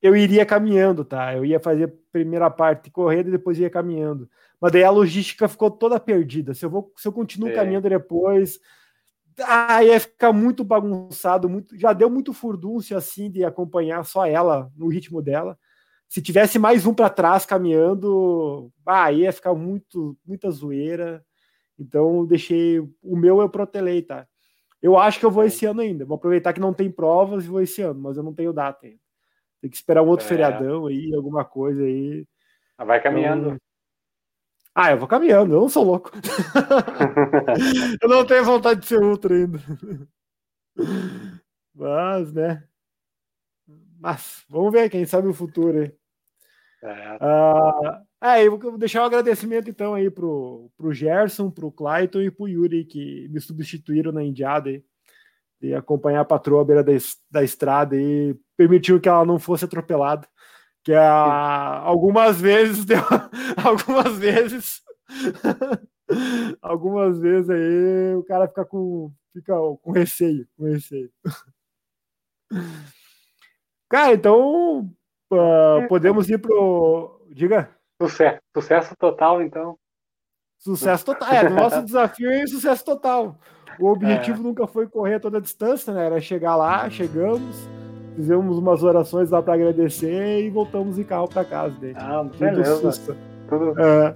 eu 0.00 0.14
iria 0.14 0.46
caminhando, 0.46 1.04
tá? 1.04 1.34
Eu 1.34 1.44
ia 1.44 1.58
fazer 1.58 1.84
a 1.84 1.92
primeira 2.12 2.50
parte 2.50 2.90
correndo 2.90 3.28
e 3.28 3.32
depois 3.32 3.58
ia 3.58 3.70
caminhando. 3.70 4.28
Mas 4.60 4.72
daí 4.72 4.84
a 4.84 4.90
logística 4.90 5.48
ficou 5.48 5.70
toda 5.70 5.98
perdida. 5.98 6.54
Se 6.54 6.64
eu 6.64 6.70
vou, 6.70 6.92
se 6.96 7.08
eu 7.08 7.12
continuo 7.12 7.48
é. 7.48 7.54
caminhando 7.54 7.88
depois, 7.88 8.60
ah, 9.40 9.82
ia 9.82 9.98
ficar 10.00 10.32
muito 10.32 10.64
bagunçado, 10.64 11.48
muito, 11.48 11.76
já 11.78 11.92
deu 11.92 12.10
muito 12.10 12.32
furdúncio 12.32 12.96
assim 12.96 13.30
de 13.30 13.44
acompanhar 13.44 14.04
só 14.04 14.26
ela 14.26 14.70
no 14.76 14.88
ritmo 14.88 15.22
dela. 15.22 15.58
Se 16.08 16.22
tivesse 16.22 16.58
mais 16.58 16.86
um 16.86 16.94
para 16.94 17.10
trás 17.10 17.44
caminhando, 17.44 18.72
ah, 18.86 19.12
ia 19.12 19.32
ficar 19.32 19.54
muito 19.54 20.16
muita 20.26 20.50
zoeira. 20.50 21.24
Então, 21.78 22.26
deixei. 22.26 22.80
O 23.02 23.16
meu 23.16 23.40
eu 23.40 23.48
protelei, 23.48 24.02
tá? 24.02 24.26
Eu 24.80 24.96
acho 24.96 25.18
que 25.18 25.26
eu 25.26 25.30
vou 25.30 25.44
esse 25.44 25.66
ano 25.66 25.80
ainda. 25.80 26.04
Vou 26.04 26.16
aproveitar 26.16 26.52
que 26.52 26.60
não 26.60 26.72
tem 26.72 26.90
provas 26.90 27.44
e 27.44 27.48
vou 27.48 27.60
esse 27.60 27.82
ano, 27.82 28.00
mas 28.00 28.16
eu 28.16 28.22
não 28.22 28.34
tenho 28.34 28.52
data 28.52 28.86
ainda. 28.86 29.00
Tem 29.60 29.70
que 29.70 29.76
esperar 29.76 30.02
um 30.02 30.08
outro 30.08 30.24
é. 30.26 30.28
feriadão 30.28 30.86
aí, 30.86 31.12
alguma 31.14 31.44
coisa 31.44 31.82
aí. 31.82 32.26
Ah, 32.76 32.84
vai 32.84 33.02
caminhando. 33.02 33.48
Então... 33.48 33.58
Ah, 34.74 34.92
eu 34.92 34.98
vou 34.98 35.08
caminhando, 35.08 35.54
eu 35.54 35.60
não 35.62 35.68
sou 35.68 35.82
louco. 35.84 36.12
eu 38.00 38.08
não 38.08 38.24
tenho 38.24 38.44
vontade 38.44 38.80
de 38.80 38.86
ser 38.86 39.02
ultra 39.02 39.34
ainda. 39.34 39.58
Mas, 41.74 42.32
né? 42.32 42.64
Mas, 43.98 44.44
vamos 44.48 44.72
ver, 44.72 44.88
quem 44.88 45.04
sabe 45.04 45.26
o 45.26 45.34
futuro 45.34 45.80
aí. 45.80 45.92
É. 46.82 47.18
Ah, 48.20 48.38
é, 48.38 48.46
eu 48.46 48.56
vou 48.56 48.78
deixar 48.78 49.02
um 49.02 49.06
agradecimento 49.06 49.68
então 49.68 49.94
aí 49.94 50.10
pro, 50.10 50.70
pro 50.76 50.92
Gerson, 50.92 51.50
pro 51.50 51.72
Clayton 51.72 52.20
e 52.20 52.30
pro 52.30 52.48
Yuri 52.48 52.84
que 52.84 53.28
me 53.30 53.40
substituíram 53.40 54.12
na 54.12 54.22
Indiada 54.22 54.70
aí, 54.70 54.84
e 55.60 55.74
acompanhar 55.74 56.20
a 56.20 56.24
patroa 56.24 56.62
à 56.62 56.64
beira 56.64 56.84
da, 56.84 56.92
da 57.30 57.42
estrada 57.42 57.96
e 57.96 58.36
permitiu 58.56 59.00
que 59.00 59.08
ela 59.08 59.24
não 59.24 59.38
fosse 59.38 59.64
atropelada. 59.64 60.26
Que 60.84 60.94
a, 60.94 61.78
algumas 61.80 62.40
vezes 62.40 62.84
deu, 62.84 62.98
algumas 63.62 64.18
vezes 64.18 64.82
algumas 66.62 67.18
vezes 67.18 67.50
aí 67.50 68.14
o 68.14 68.24
cara 68.24 68.48
fica 68.48 68.64
com 68.64 69.12
fica 69.32 69.54
com 69.82 69.92
receio, 69.92 70.46
com 70.56 70.64
receio. 70.64 71.10
Cara, 73.90 74.14
então 74.14 74.90
uh, 75.32 75.88
podemos 75.88 76.28
ir 76.28 76.38
pro 76.38 77.20
diga 77.30 77.70
Sucesso, 78.00 78.38
sucesso 78.54 78.94
total, 78.96 79.42
então. 79.42 79.76
Sucesso 80.58 81.04
total. 81.04 81.32
É, 81.32 81.48
nosso 81.48 81.82
desafio 81.84 82.30
é 82.30 82.46
sucesso 82.46 82.84
total. 82.84 83.36
O 83.80 83.90
objetivo 83.90 84.40
é. 84.40 84.42
nunca 84.42 84.66
foi 84.68 84.86
correr 84.86 85.18
toda 85.18 85.38
a 85.38 85.40
distância, 85.40 85.92
né? 85.92 86.06
Era 86.06 86.20
chegar 86.20 86.54
lá, 86.54 86.88
chegamos, 86.88 87.68
fizemos 88.14 88.56
umas 88.56 88.84
orações 88.84 89.30
lá 89.30 89.42
para 89.42 89.54
agradecer 89.54 90.44
e 90.44 90.50
voltamos 90.50 90.96
de 90.96 91.04
carro 91.04 91.28
para 91.28 91.44
casa 91.44 91.74
dele. 91.74 91.96
Ah, 91.98 92.22
beleza. 92.22 93.16
Tudo... 93.48 93.74
É, 93.80 94.14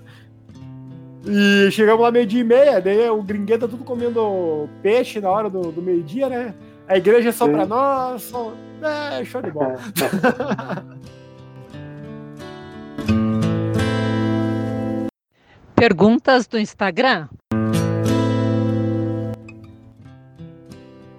e 1.25 1.71
chegamos 1.71 2.03
lá 2.03 2.11
meio-dia 2.11 2.41
e 2.41 2.45
meia, 2.45 2.81
daí 2.81 3.09
o 3.09 3.23
gringueta 3.23 3.69
tudo 3.69 3.85
comendo 3.85 4.69
peixe 4.83 5.21
na 5.21 5.31
hora 5.31 5.49
do, 5.49 5.71
do 5.71 5.81
meio-dia, 5.81 6.29
né? 6.29 6.55
A 6.89 6.97
igreja 6.97 7.29
é 7.29 7.33
só 7.33 7.49
para 7.49 7.65
nós, 7.65 8.23
só... 8.23 8.53
é, 8.87 9.25
show 9.25 9.43
de 9.43 9.51
bola. 9.51 9.77
Perguntas 15.75 16.47
do 16.47 16.59
Instagram? 16.61 17.29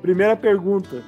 Primeira 0.01 0.37
pergunta 0.37 1.03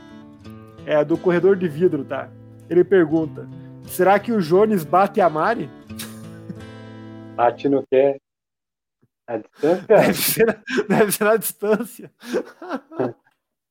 é 0.86 1.06
do 1.06 1.18
corredor 1.18 1.56
de 1.56 1.68
vidro, 1.68 2.04
tá? 2.04 2.30
Ele 2.70 2.84
pergunta: 2.84 3.48
será 3.86 4.20
que 4.20 4.34
o 4.34 4.42
Jones 4.42 4.84
bate 4.84 5.22
a 5.22 5.30
Mari? 5.30 5.70
Bate 7.36 7.70
no 7.70 7.86
quê? 7.88 8.20
A 9.28 9.38
distância? 9.38 9.86
Deve 9.88 10.14
ser, 10.14 10.64
deve 10.88 11.12
ser 11.12 11.24
na 11.24 11.38
distância. 11.38 12.12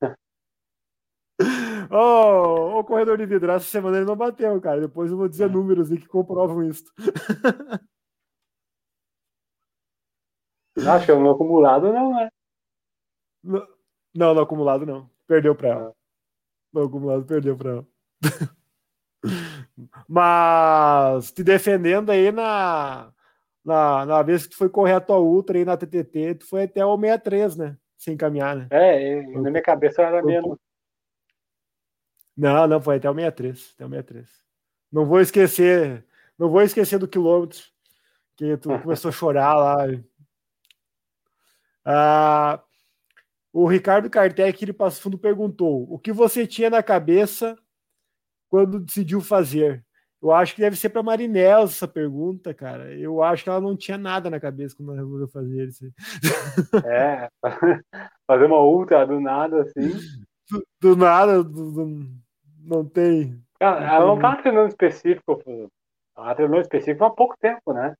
Oh, 1.90 2.78
oh, 2.78 2.84
corredor 2.84 3.16
de 3.18 3.26
vidro, 3.26 3.50
essa 3.52 3.66
semana 3.66 3.96
ele 3.98 4.06
não 4.06 4.16
bateu, 4.16 4.60
cara. 4.60 4.80
Depois 4.80 5.10
eu 5.10 5.16
vou 5.16 5.28
dizer 5.28 5.50
números 5.50 5.90
aí 5.90 5.98
que 5.98 6.06
comprovam 6.06 6.62
isso. 6.62 6.84
Acho 10.76 11.06
que 11.06 11.12
no 11.12 11.30
acumulado 11.30 11.92
não, 11.92 12.14
né? 12.14 12.28
Não, 14.14 14.34
no 14.34 14.40
acumulado 14.40 14.84
não. 14.84 15.08
Perdeu 15.26 15.54
para 15.54 15.68
ela. 15.68 15.94
No 16.72 16.82
acumulado 16.84 17.24
perdeu 17.24 17.56
para 17.56 17.70
ela. 17.70 17.86
Mas 20.08 21.32
te 21.32 21.42
defendendo 21.42 22.10
aí 22.10 22.30
na, 22.30 23.12
na, 23.64 24.06
na 24.06 24.22
vez 24.22 24.44
que 24.44 24.50
tu 24.50 24.56
foi 24.56 24.68
correr 24.68 24.94
a 24.94 25.00
tua 25.00 25.18
ultra 25.18 25.56
aí 25.56 25.64
na 25.64 25.76
TTT, 25.76 26.36
tu 26.36 26.48
foi 26.48 26.64
até 26.64 26.84
o 26.84 26.96
63, 26.98 27.56
né? 27.56 27.76
Sem 27.96 28.16
caminhar, 28.16 28.54
né? 28.56 28.66
É, 28.70 29.22
na 29.22 29.50
minha 29.50 29.62
cabeça 29.62 30.02
era 30.02 30.22
menos. 30.22 30.58
Não, 32.36 32.66
não, 32.66 32.80
foi 32.80 32.96
até 32.96 33.10
o 33.10 33.14
63. 33.14 33.74
Até 33.74 33.86
o 33.86 33.88
63. 33.88 34.28
Não 34.92 35.06
vou 35.06 35.20
esquecer, 35.20 36.04
não 36.38 36.48
vou 36.48 36.62
esquecer 36.62 36.98
do 36.98 37.08
quilômetro 37.08 37.60
que 38.36 38.56
tu 38.56 38.68
começou 38.80 39.08
a 39.08 39.12
chorar 39.12 39.54
lá. 39.54 39.76
Ah, 41.84 42.62
o 43.52 43.66
Ricardo 43.66 44.10
Kartek, 44.10 44.64
ele 44.64 44.72
Passo 44.72 45.00
Fundo, 45.00 45.18
perguntou: 45.18 45.86
o 45.88 45.98
que 45.98 46.12
você 46.12 46.46
tinha 46.46 46.70
na 46.70 46.82
cabeça 46.82 47.56
quando 48.48 48.80
decidiu 48.80 49.20
fazer? 49.20 49.84
Eu 50.24 50.32
acho 50.32 50.54
que 50.54 50.62
deve 50.62 50.74
ser 50.74 50.88
para 50.88 51.02
Marinela 51.02 51.64
essa 51.64 51.86
pergunta, 51.86 52.54
cara. 52.54 52.94
Eu 52.94 53.22
acho 53.22 53.44
que 53.44 53.50
ela 53.50 53.60
não 53.60 53.76
tinha 53.76 53.98
nada 53.98 54.30
na 54.30 54.40
cabeça 54.40 54.74
quando 54.74 54.92
ela 54.92 55.02
resolveu 55.02 55.28
fazer 55.28 55.68
isso. 55.68 55.84
É, 56.86 57.28
fazer 58.26 58.46
uma 58.46 58.62
ultra 58.62 59.04
do 59.04 59.20
nada, 59.20 59.62
assim. 59.62 59.92
Do, 60.50 60.66
do 60.80 60.96
nada, 60.96 61.44
do, 61.44 61.72
do, 61.72 62.10
não 62.64 62.84
tem. 62.84 63.40
Ela 63.60 63.80
não, 63.80 63.86
ela 63.86 64.06
não 64.06 64.18
tá 64.18 64.36
treinando 64.36 64.68
específico. 64.68 65.42
Ela 66.16 66.34
treinou 66.34 66.60
específico 66.60 67.04
há 67.04 67.10
pouco 67.10 67.36
tempo, 67.38 67.72
né? 67.72 67.94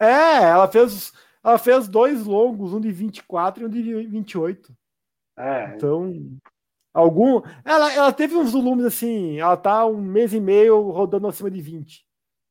É, 0.00 0.44
ela 0.44 0.68
fez, 0.68 1.12
ela 1.42 1.58
fez 1.58 1.88
dois 1.88 2.24
longos, 2.24 2.72
um 2.72 2.80
de 2.80 2.90
24 2.90 3.62
e 3.62 3.66
um 3.66 3.68
de 3.68 3.82
28. 4.06 4.72
É. 5.36 5.74
Então, 5.74 6.12
algum. 6.92 7.42
Ela, 7.64 7.92
ela 7.92 8.12
teve 8.12 8.36
uns 8.36 8.52
volumes 8.52 8.84
assim, 8.84 9.38
ela 9.38 9.56
tá 9.56 9.84
um 9.86 10.00
mês 10.00 10.32
e 10.32 10.40
meio 10.40 10.90
rodando 10.90 11.26
acima 11.26 11.50
de 11.50 11.60
20. 11.60 12.06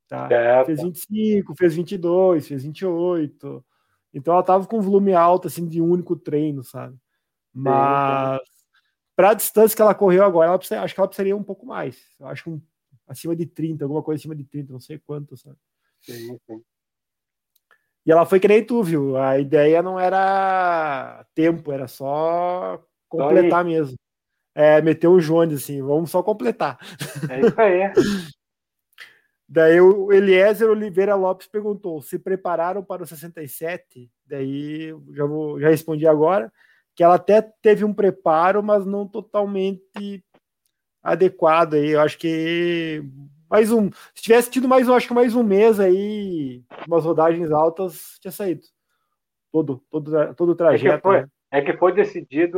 Tá? 0.08 0.28
Fez 0.66 0.82
25, 0.82 1.56
fez 1.56 1.76
22, 1.76 2.48
fez 2.48 2.64
28. 2.64 3.66
Então 4.14 4.34
ela 4.34 4.44
tava 4.44 4.66
com 4.66 4.78
um 4.78 4.82
volume 4.82 5.14
alto, 5.14 5.48
assim, 5.48 5.68
de 5.68 5.82
um 5.82 5.90
único 5.90 6.16
treino, 6.16 6.64
sabe? 6.64 6.98
Mas 7.54 8.40
para 9.18 9.32
a 9.32 9.34
distância 9.34 9.76
que 9.76 9.82
ela 9.82 9.96
correu 9.96 10.24
agora, 10.24 10.50
ela 10.50 10.60
precisa, 10.60 10.80
acho 10.80 10.94
que 10.94 11.00
ela 11.00 11.08
precisaria 11.08 11.36
um 11.36 11.44
pouco 11.44 11.66
mais. 11.66 11.98
Eu 12.20 12.28
acho 12.28 12.52
um, 12.52 12.62
acima 13.08 13.36
de 13.36 13.48
30, 13.48 13.84
alguma 13.84 14.04
coisa 14.04 14.22
acima 14.22 14.36
de 14.36 14.44
30, 14.44 14.72
não 14.72 14.80
sei 14.80 15.00
quanto, 15.00 15.36
sabe? 15.36 15.58
Sim, 16.00 16.38
sim. 16.46 16.62
E 18.06 18.12
ela 18.12 18.28
foi 18.28 18.40
que 18.40 18.48
nem 18.48 18.64
tu, 18.64 18.84
viu? 18.84 19.18
A 19.18 19.40
ideia 19.40 19.82
não 19.82 20.00
era 20.00 21.26
tempo, 21.34 21.72
era 21.72 21.88
só 21.88 22.80
completar 23.10 23.66
mesmo. 23.66 23.98
É, 24.54 24.84
meter 24.84 25.08
o 25.08 25.20
Jones, 25.20 25.64
assim, 25.64 25.82
vamos 25.82 26.12
só 26.12 26.22
completar. 26.22 26.78
É 27.28 27.42
isso 27.42 27.60
aí. 27.60 27.92
Daí 29.50 29.82
o 29.82 30.12
Eliezer 30.14 30.70
Oliveira 30.70 31.16
Lopes 31.16 31.48
perguntou: 31.48 32.02
se 32.02 32.20
prepararam 32.20 32.84
para 32.84 33.04
o 33.04 33.08
67? 33.08 34.12
Daí 34.26 34.94
já 35.14 35.26
vou, 35.26 35.60
já 35.60 35.70
respondi 35.70 36.06
agora 36.06 36.52
que 36.98 37.04
ela 37.04 37.14
até 37.14 37.44
teve 37.44 37.86
um 37.86 37.94
preparo, 37.94 38.64
mas 38.64 38.84
não 38.84 39.08
totalmente 39.08 40.26
adequado 41.04 41.76
aí. 41.76 41.92
Eu 41.92 42.02
acho 42.02 42.18
que 42.18 43.04
mais 43.48 43.72
um. 43.72 43.92
Se 44.16 44.24
tivesse 44.24 44.50
tido 44.50 44.68
mais, 44.68 44.88
eu 44.88 44.96
acho 44.96 45.08
que 45.08 45.14
mais 45.14 45.36
um 45.36 45.44
mês 45.44 45.80
aí, 45.80 46.64
umas 46.88 47.06
rodagens 47.06 47.52
altas, 47.52 48.18
tinha 48.20 48.32
saído. 48.32 48.64
Todo, 49.52 49.80
todo, 49.92 50.34
todo 50.34 50.50
o 50.50 50.56
trajeto. 50.56 50.92
É 50.92 50.96
que, 50.96 51.02
foi, 51.04 51.22
né? 51.22 51.28
é 51.52 51.62
que 51.62 51.78
foi 51.78 51.94
decidido, 51.94 52.58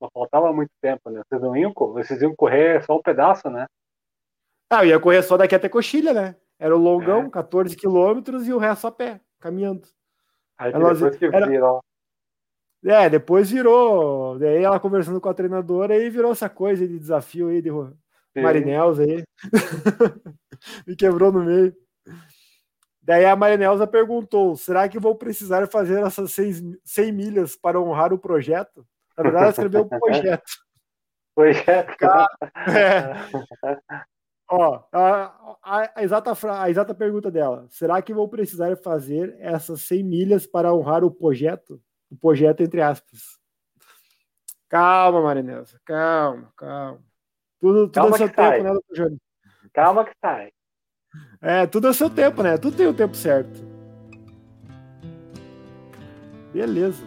não 0.00 0.10
faltava 0.12 0.52
muito 0.52 0.72
tempo, 0.80 1.08
né? 1.08 1.22
Vocês 1.28 1.40
não 1.40 1.56
iam, 1.56 1.72
vocês 1.72 2.20
iam 2.20 2.34
correr 2.34 2.82
só 2.82 2.96
um 2.96 3.02
pedaço, 3.02 3.48
né? 3.48 3.66
Ah, 4.68 4.84
eu 4.84 4.88
ia 4.88 5.00
correr 5.00 5.22
só 5.22 5.36
daqui 5.36 5.54
até 5.54 5.68
Coxilha, 5.68 6.12
né? 6.12 6.34
Era 6.58 6.76
o 6.76 6.80
longão, 6.80 7.26
é. 7.26 7.30
14 7.30 7.76
quilômetros 7.76 8.48
e 8.48 8.52
o 8.52 8.58
resto 8.58 8.88
a 8.88 8.90
pé, 8.90 9.20
caminhando. 9.38 9.86
Aí 10.58 10.72
depois 10.72 11.16
que 11.16 11.24
era... 11.26 11.46
virou. 11.46 11.80
É, 12.84 13.10
depois 13.10 13.50
virou. 13.50 14.38
Daí 14.38 14.62
ela 14.62 14.78
conversando 14.78 15.20
com 15.20 15.28
a 15.28 15.34
treinadora 15.34 15.94
aí 15.94 16.08
virou 16.10 16.32
essa 16.32 16.48
coisa 16.48 16.86
de 16.86 16.98
desafio 16.98 17.48
aí 17.48 17.60
de 17.60 17.70
Marinelza 18.36 19.02
aí. 19.02 19.24
Me 20.86 20.96
quebrou 20.96 21.32
no 21.32 21.44
meio. 21.44 21.74
Daí 23.02 23.24
a 23.24 23.34
Marinelza 23.34 23.86
perguntou: 23.86 24.56
será 24.56 24.88
que 24.88 24.98
vou 24.98 25.14
precisar 25.14 25.66
fazer 25.66 26.02
essas 26.02 26.32
100 26.32 27.12
milhas 27.12 27.56
para 27.56 27.80
honrar 27.80 28.12
o 28.12 28.18
projeto? 28.18 28.86
Na 29.16 29.22
verdade, 29.22 29.44
ela 29.44 29.50
escreveu 29.50 29.80
o 29.82 29.88
projeto. 29.88 30.44
Projeto. 31.34 32.04
É. 32.66 33.14
Ó, 34.50 34.82
a, 34.92 35.56
a, 35.62 35.92
a, 35.94 36.02
exata, 36.02 36.32
a 36.60 36.68
exata 36.68 36.94
pergunta 36.94 37.30
dela: 37.30 37.66
será 37.70 38.02
que 38.02 38.12
vou 38.12 38.28
precisar 38.28 38.76
fazer 38.76 39.36
essas 39.38 39.82
100 39.82 40.02
milhas 40.02 40.46
para 40.46 40.74
honrar 40.74 41.04
o 41.04 41.10
projeto? 41.10 41.80
O 42.10 42.16
projeto, 42.16 42.62
entre 42.62 42.80
aspas. 42.80 43.38
Calma, 44.68 45.22
Marinelza, 45.22 45.80
calma, 45.84 46.52
calma. 46.56 46.98
Tudo, 47.60 47.88
tudo 47.88 47.92
calma 47.92 48.16
é 48.16 48.18
seu 48.18 48.28
tempo, 48.28 48.40
sai. 48.40 48.62
né, 48.62 48.78
Júnior? 48.92 49.18
Calma 49.72 50.04
que 50.04 50.12
sai. 50.20 50.52
É, 51.40 51.66
tudo 51.66 51.88
é 51.88 51.92
seu 51.92 52.10
tempo, 52.10 52.42
né? 52.42 52.58
Tudo 52.58 52.76
tem 52.76 52.86
o 52.86 52.94
tempo 52.94 53.16
certo. 53.16 53.60
Beleza. 56.52 57.04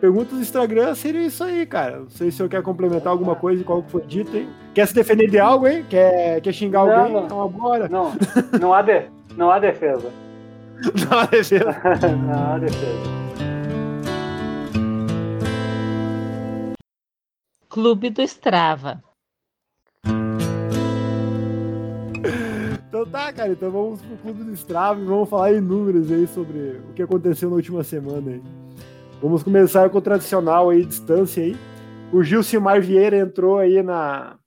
Perguntas 0.00 0.32
do 0.32 0.40
Instagram 0.40 0.94
seria 0.96 1.24
isso 1.24 1.44
aí, 1.44 1.64
cara. 1.64 2.00
Não 2.00 2.10
sei 2.10 2.30
se 2.32 2.42
eu 2.42 2.48
quer 2.48 2.62
complementar 2.62 3.12
alguma 3.12 3.36
coisa 3.36 3.62
qual 3.62 3.82
que 3.84 3.90
foi 3.92 4.02
dito, 4.02 4.36
hein? 4.36 4.48
Quer 4.74 4.88
se 4.88 4.94
defender 4.94 5.30
de 5.30 5.38
algo, 5.38 5.68
hein? 5.68 5.86
Quer, 5.88 6.40
quer 6.40 6.52
xingar 6.52 6.84
não, 6.84 6.92
alguém? 6.92 7.14
Não. 7.14 7.24
Então 7.24 7.42
agora. 7.42 7.88
Não, 7.88 8.12
não 8.60 8.74
há, 8.74 8.82
de, 8.82 9.08
não 9.36 9.50
há 9.50 9.60
defesa. 9.60 10.10
não 11.08 11.18
há 11.18 11.26
defesa. 11.26 11.80
não 12.26 12.54
há 12.54 12.58
defesa. 12.58 13.21
Clube 17.72 18.10
do 18.10 18.20
Strava. 18.20 19.02
Então 22.86 23.06
tá, 23.06 23.32
cara, 23.32 23.52
então 23.52 23.70
vamos 23.70 24.02
pro 24.02 24.18
Clube 24.18 24.44
do 24.44 24.52
Strava 24.52 25.00
e 25.00 25.06
vamos 25.06 25.26
falar 25.26 25.54
em 25.54 25.60
números 25.62 26.12
aí 26.12 26.26
sobre 26.26 26.82
o 26.90 26.92
que 26.92 27.02
aconteceu 27.02 27.48
na 27.48 27.56
última 27.56 27.82
semana 27.82 28.30
aí. 28.30 28.42
Vamos 29.22 29.42
começar 29.42 29.88
com 29.88 29.96
o 29.96 30.02
tradicional 30.02 30.68
aí, 30.68 30.84
distância 30.84 31.42
aí. 31.42 31.56
O 32.12 32.22
Gilcimar 32.22 32.82
Vieira 32.82 33.16
entrou 33.16 33.56
aí 33.56 33.82
na, 33.82 34.38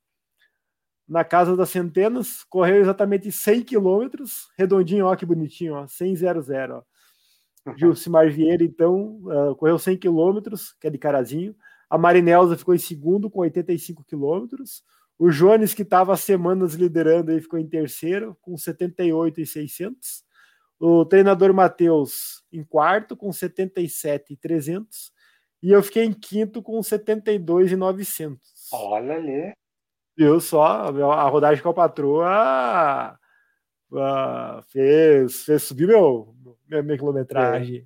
na 1.10 1.24
casa 1.24 1.58
das 1.58 1.72
centenas, 1.72 2.44
correu 2.44 2.80
exatamente 2.80 3.32
100 3.32 3.64
quilômetros, 3.64 4.52
redondinho, 4.56 5.08
ó 5.08 5.16
que 5.16 5.26
bonitinho, 5.26 5.74
ó, 5.74 5.88
100 5.88 6.16
0 6.16 6.42
0, 6.44 6.76
ó. 6.76 6.84
Gilcimar 7.76 8.30
Vieira, 8.30 8.64
então, 8.64 9.20
uh, 9.24 9.56
correu 9.56 9.80
100 9.80 9.98
quilômetros, 9.98 10.74
que 10.80 10.86
é 10.86 10.92
de 10.92 11.00
Carazinho, 11.00 11.56
a 11.90 11.98
Marinelza 11.98 12.58
ficou 12.58 12.74
em 12.74 12.80
segundo 12.80 13.30
com 13.30 13.40
85 13.40 14.04
quilômetros. 14.04 14.84
O 15.18 15.30
Jones, 15.30 15.74
que 15.74 15.84
estava 15.84 16.14
há 16.14 16.18
semanas 16.18 16.74
liderando, 16.74 17.32
aí, 17.32 17.40
ficou 17.40 17.58
em 17.58 17.68
terceiro 17.68 18.38
com 18.42 18.58
78,600. 18.58 20.24
O 20.80 21.06
treinador 21.06 21.54
Matheus 21.54 22.44
em 22.52 22.64
quarto 22.64 23.16
com 23.16 23.32
77,300. 23.32 25.14
E 25.64 25.72
eu 25.72 25.82
fiquei 25.82 26.04
em 26.04 26.14
quinto 26.14 26.62
com 26.62 26.82
72,900. 26.84 28.40
Olha 28.72 29.16
ali. 29.16 29.54
Viu 30.18 30.40
só? 30.40 30.64
A 30.64 31.30
rodagem 31.30 31.64
com 31.64 31.70
a 31.70 31.74
patroa 31.74 33.18
uh, 33.92 34.62
fez, 34.70 35.44
fez 35.44 35.64
subir 35.64 35.88
meu, 35.88 36.36
minha, 36.68 36.84
minha 36.84 36.98
quilometragem. 36.98 37.80
É. 37.80 37.84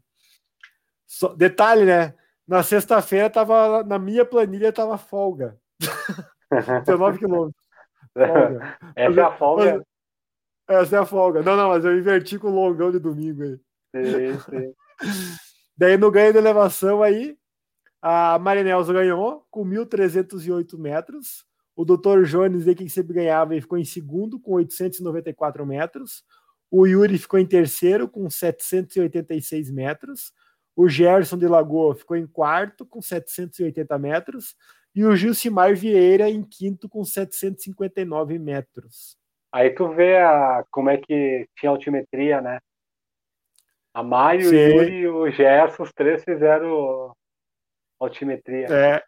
Só, 1.05 1.33
detalhe, 1.33 1.85
né? 1.85 2.13
Na 2.49 2.63
sexta-feira 2.63 3.29
tava 3.29 3.83
na 3.83 3.99
minha 3.99 4.25
planilha 4.25 4.73
tava 4.73 4.97
folga. 4.97 5.55
19 6.83 7.19
quilômetros. 7.19 7.63
Essa 8.95 9.21
é 9.21 9.23
a 9.23 9.31
folga. 9.31 9.85
Essa 10.67 10.95
é 10.95 10.99
a 10.99 11.05
folga. 11.05 11.43
Não, 11.43 11.55
não, 11.55 11.69
mas 11.69 11.85
eu 11.85 11.95
inverti 11.95 12.39
com 12.39 12.47
o 12.47 12.55
longão 12.55 12.89
de 12.89 12.97
domingo 12.97 13.43
aí. 13.43 13.59
Sim, 13.95 14.39
sim. 14.39 14.73
Daí 15.77 15.95
no 15.95 16.09
ganho 16.09 16.33
de 16.33 16.39
elevação 16.39 17.03
aí, 17.03 17.37
a 18.01 18.39
Marinelza 18.39 18.91
ganhou 18.93 19.45
com 19.51 19.63
1.308 19.63 20.75
metros. 20.75 21.45
O 21.75 21.85
Dr. 21.85 22.23
Jones, 22.23 22.67
aí, 22.67 22.73
que 22.73 22.89
sempre 22.89 23.13
ganhava, 23.13 23.55
e 23.55 23.61
ficou 23.61 23.77
em 23.77 23.85
segundo 23.85 24.39
com 24.39 24.53
894 24.53 25.63
metros. 25.67 26.23
O 26.71 26.87
Yuri 26.87 27.19
ficou 27.19 27.39
em 27.39 27.45
terceiro 27.45 28.09
com 28.09 28.27
786 28.27 29.69
metros. 29.69 30.33
O 30.79 30.87
Gerson 30.87 31.37
de 31.37 31.45
Lagoa 31.45 31.93
ficou 31.93 32.15
em 32.15 32.25
quarto 32.25 32.85
com 32.85 33.01
780 33.01 33.99
metros. 33.99 34.55
E 34.95 35.03
o 35.03 35.13
Gilcimar 35.13 35.75
Vieira 35.75 36.29
em 36.29 36.41
quinto 36.41 36.87
com 36.87 37.03
759 37.03 38.39
metros. 38.39 39.17
Aí 39.51 39.71
tu 39.71 39.89
vê 39.89 40.15
a, 40.19 40.63
como 40.71 40.89
é 40.89 40.95
que 40.95 41.49
tinha 41.57 41.69
altimetria, 41.69 42.39
né? 42.39 42.61
A 43.93 44.01
Maio, 44.01 44.49
o 44.49 44.53
Yuri 44.53 44.95
e 44.99 45.07
o 45.09 45.29
Gerson, 45.29 45.83
os 45.83 45.91
três 45.91 46.23
fizeram 46.23 47.13
altimetria. 47.99 48.67
É, 48.67 49.03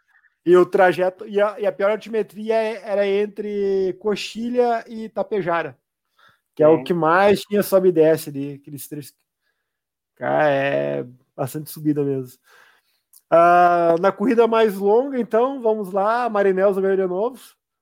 e 0.46 0.58
o 0.58 0.66
trajeto, 0.66 1.26
e 1.26 1.40
a, 1.40 1.58
e 1.58 1.66
a 1.66 1.72
pior 1.72 1.92
altimetria 1.92 2.54
é, 2.54 2.82
era 2.84 3.08
entre 3.08 3.94
Coxilha 3.98 4.84
e 4.90 5.08
Tapejara, 5.08 5.78
que 6.54 6.66
Sim. 6.66 6.70
é 6.70 6.74
o 6.74 6.84
que 6.84 6.94
mais 6.94 7.40
tinha 7.44 7.64
sobe 7.64 7.88
e 7.88 7.94
desce 7.94 8.30
ali, 8.30 8.56
aqueles 8.56 8.90
três. 8.90 9.14
Cara, 10.18 10.50
é 10.50 11.06
bastante 11.42 11.72
subida 11.72 12.04
mesmo. 12.04 12.38
Uh, 13.34 14.00
na 14.00 14.12
corrida 14.12 14.48
mais 14.48 14.76
longa, 14.76 15.20
então, 15.20 15.60
vamos 15.60 15.92
lá, 15.92 16.30
Marinelza 16.30 16.80
ganhou 16.80 16.98
de 16.98 17.08
novo, 17.08 17.40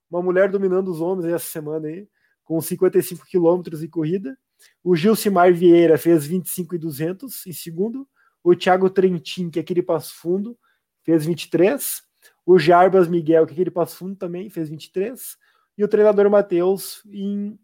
uma 0.09 0.21
mulher 0.21 0.49
dominando 0.49 0.89
os 0.89 1.01
homens 1.01 1.25
essa 1.25 1.45
semana 1.45 1.89
aí, 1.89 2.07
com 2.45 2.61
55 2.61 3.25
quilômetros 3.25 3.81
de 3.81 3.89
corrida. 3.89 4.37
O 4.81 4.95
Gilcimar 4.95 5.53
Vieira 5.53 5.97
fez 5.97 6.25
25 6.25 6.75
e 6.75 6.77
200 6.77 7.45
em 7.47 7.51
segundo. 7.51 8.07
O 8.41 8.55
Thiago 8.55 8.89
Trentin, 8.89 9.49
que 9.49 9.59
é 9.59 9.61
aquele 9.61 9.83
passo 9.83 10.15
fundo, 10.15 10.57
fez 11.03 11.25
23. 11.25 12.01
O 12.45 12.57
Jarbas 12.57 13.07
Miguel, 13.07 13.45
que 13.45 13.51
é 13.51 13.55
aquele 13.55 13.71
passo 13.71 13.97
fundo 13.97 14.15
também, 14.15 14.49
fez 14.49 14.69
23. 14.69 15.37
E 15.77 15.83
o 15.83 15.87
treinador 15.87 16.29
Matheus 16.29 17.01
em, 17.07 17.59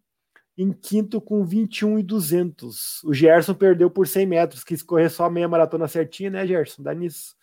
em 0.58 0.72
quinto 0.72 1.20
com 1.20 1.44
21 1.44 2.00
e 2.00 2.04
200. 2.04 3.04
O 3.04 3.14
Gerson 3.14 3.54
perdeu 3.54 3.90
por 3.90 4.08
100 4.08 4.26
metros, 4.26 4.64
quis 4.64 4.82
correr 4.82 5.10
só 5.10 5.26
a 5.26 5.30
meia 5.30 5.48
maratona 5.48 5.88
certinha, 5.88 6.30
né, 6.30 6.48
Gerson? 6.48 6.82
Dá 6.82 6.94
nisso. 6.94 7.36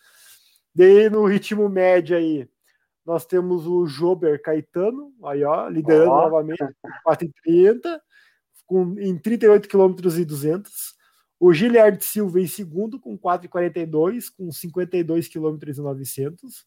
Daí 0.74 1.10
no 1.10 1.26
ritmo 1.26 1.68
médio 1.68 2.16
aí, 2.16 2.48
nós 3.04 3.26
temos 3.26 3.66
o 3.66 3.86
Jober 3.86 4.40
Caetano, 4.40 5.12
aí 5.24 5.44
ó, 5.44 5.68
liderando 5.68 6.10
oh. 6.10 6.22
novamente, 6.22 6.64
4,30, 7.06 8.00
com, 8.66 8.98
em 8.98 9.18
38 9.18 9.68
km 9.68 9.94
e 10.18 10.24
200. 10.24 10.94
O 11.38 11.52
Giliard 11.52 12.02
Silva 12.02 12.40
em 12.40 12.46
segundo, 12.46 12.98
com 13.00 13.18
4,42, 13.18 14.26
com 14.34 14.50
52 14.50 15.28
km 15.28 15.58
e 15.66 15.80
900. 15.80 16.64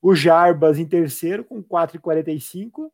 O 0.00 0.14
Jarbas 0.14 0.78
em 0.78 0.86
terceiro, 0.86 1.44
com 1.44 1.62
4,45, 1.62 2.90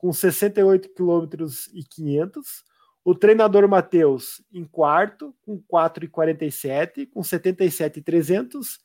com 0.00 0.12
68 0.12 0.92
km 0.94 1.28
e 1.74 1.84
500. 1.84 2.64
O 3.04 3.14
treinador 3.14 3.68
Matheus 3.68 4.42
em 4.50 4.64
quarto, 4.64 5.36
com 5.42 5.60
4,47, 5.60 7.06
com 7.10 7.22
77,300. 7.22 8.80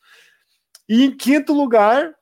E 0.89 1.06
em 1.06 1.15
quinto 1.15 1.54
lugar, 1.54 2.13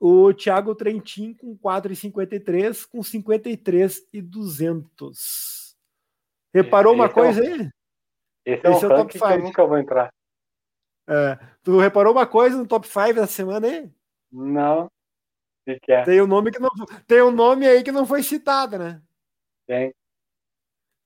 o 0.00 0.32
Thiago 0.32 0.76
Trentin 0.76 1.34
com 1.34 1.58
4,53, 1.58 2.86
com 2.88 3.02
53,200. 3.02 5.76
Reparou 6.54 6.92
esse 6.92 7.00
uma 7.00 7.08
coisa 7.08 7.44
é 7.44 7.48
aí? 7.48 7.68
Esse 8.44 8.64
é 8.64 8.70
esse 8.70 8.84
é 8.84 8.86
o 8.86 8.90
top 8.90 9.12
5. 9.12 9.26
eu 9.26 9.42
nunca 9.42 9.66
vou 9.66 9.78
entrar. 9.78 10.14
É, 11.08 11.38
tu 11.62 11.78
reparou 11.78 12.12
uma 12.12 12.26
coisa 12.26 12.56
no 12.56 12.66
top 12.66 12.86
5 12.86 13.14
da 13.14 13.26
semana 13.26 13.66
aí? 13.66 13.90
Não. 14.30 14.88
Que 15.66 15.80
que 15.80 15.92
é? 15.92 16.02
Tem 16.04 16.22
um 16.22 16.28
nome 16.28 16.52
que 16.52 16.60
não 16.60 16.70
tem 17.08 17.20
um 17.22 17.32
nome 17.32 17.66
aí 17.66 17.82
que 17.82 17.90
não 17.90 18.06
foi 18.06 18.22
citado, 18.22 18.78
né? 18.78 19.02
Tem. 19.66 19.92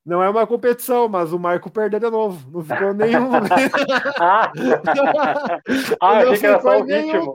Não 0.05 0.23
é 0.23 0.29
uma 0.29 0.47
competição, 0.47 1.09
mas 1.09 1.33
o 1.33 1.39
Marco 1.39 1.71
perdeu 1.71 1.99
de 2.01 2.11
novo. 2.11 2.51
Não 2.51 2.63
ficou 2.63 2.93
nenhum. 2.93 3.31
ah, 4.21 4.53
ah 6.01 6.25
não 6.25 6.35
ficou 6.35 6.61
só 6.61 6.79
o 6.79 6.85
ritmo. 6.85 7.35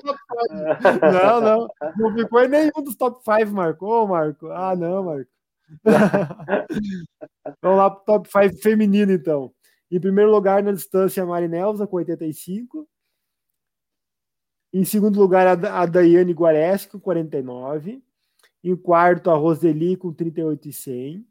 Não, 1.01 1.41
não. 1.41 1.67
Não 1.97 2.13
ficou 2.15 2.43
em 2.43 2.47
nenhum 2.47 2.83
dos 2.83 2.95
top 2.95 3.23
5, 3.23 3.51
Marco. 3.51 3.85
Ô, 3.85 4.07
Marco. 4.07 4.47
Ah, 4.51 4.75
não, 4.75 5.03
Marco. 5.03 5.31
Vamos 7.61 7.77
lá 7.77 7.89
para 7.89 8.01
o 8.01 8.05
top 8.05 8.29
5 8.29 8.61
feminino, 8.61 9.11
então. 9.11 9.51
Em 9.91 9.99
primeiro 9.99 10.31
lugar, 10.31 10.61
na 10.61 10.71
distância, 10.71 11.23
a 11.23 11.25
Marinelza, 11.25 11.87
com 11.87 11.97
85. 11.97 12.87
Em 14.75 14.83
segundo 14.83 15.19
lugar, 15.19 15.47
a 15.47 15.85
Daiane 15.85 16.33
Guareschi, 16.33 16.89
com 16.89 16.99
49. 16.99 18.03
Em 18.61 18.75
quarto, 18.75 19.31
a 19.31 19.35
Roseli, 19.35 19.95
com 19.95 20.11
38,100 20.11 21.25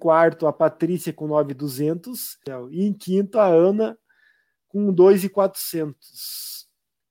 quarto 0.00 0.46
a 0.46 0.52
Patrícia 0.52 1.12
com 1.12 1.28
9,200 1.28 2.38
e 2.70 2.86
em 2.86 2.92
quinto 2.92 3.38
a 3.38 3.46
Ana 3.46 3.96
com 4.66 4.92
2,400. 4.92 6.66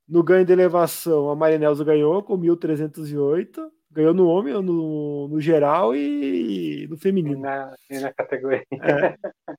No 0.07 0.23
ganho 0.23 0.43
de 0.43 0.51
elevação, 0.51 1.29
a 1.29 1.35
Marinelza 1.35 1.83
ganhou 1.83 2.23
com 2.23 2.35
1.308, 2.35 3.69
ganhou 3.91 4.13
no 4.13 4.27
homem, 4.27 4.53
no, 4.61 5.27
no 5.27 5.41
geral 5.41 5.95
e 5.95 6.87
no 6.89 6.97
feminino. 6.97 7.41
Na, 7.41 7.73
e 7.89 7.99
na 7.99 8.13
categoria. 8.13 8.63
É, 8.71 9.15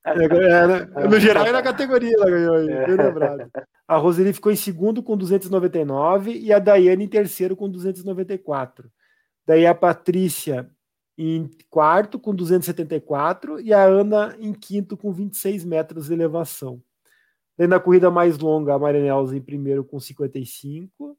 é, 0.06 0.24
é, 0.24 1.08
no 1.08 1.18
geral 1.18 1.46
e 1.46 1.52
na 1.52 1.62
categoria 1.62 2.14
ela 2.14 2.30
ganhou, 2.30 2.54
aí, 2.54 2.86
bem 2.86 2.96
lembrado. 2.96 3.50
A 3.88 3.96
Roseli 3.96 4.32
ficou 4.32 4.52
em 4.52 4.56
segundo 4.56 5.02
com 5.02 5.16
299 5.16 6.38
e 6.38 6.52
a 6.52 6.58
Daiane 6.58 7.04
em 7.04 7.08
terceiro 7.08 7.56
com 7.56 7.68
294. 7.68 8.90
Daí 9.46 9.66
a 9.66 9.74
Patrícia 9.74 10.70
em 11.18 11.50
quarto 11.68 12.18
com 12.18 12.34
274 12.34 13.60
e 13.60 13.74
a 13.74 13.82
Ana 13.82 14.36
em 14.38 14.54
quinto 14.54 14.96
com 14.96 15.12
26 15.12 15.64
metros 15.64 16.06
de 16.06 16.14
elevação. 16.14 16.80
Daí 17.58 17.66
na 17.66 17.80
corrida 17.80 18.10
mais 18.10 18.38
longa, 18.38 18.74
a 18.74 18.78
Marinelza 18.78 19.36
em 19.36 19.40
primeiro 19.40 19.84
com 19.84 19.98
55, 20.00 21.18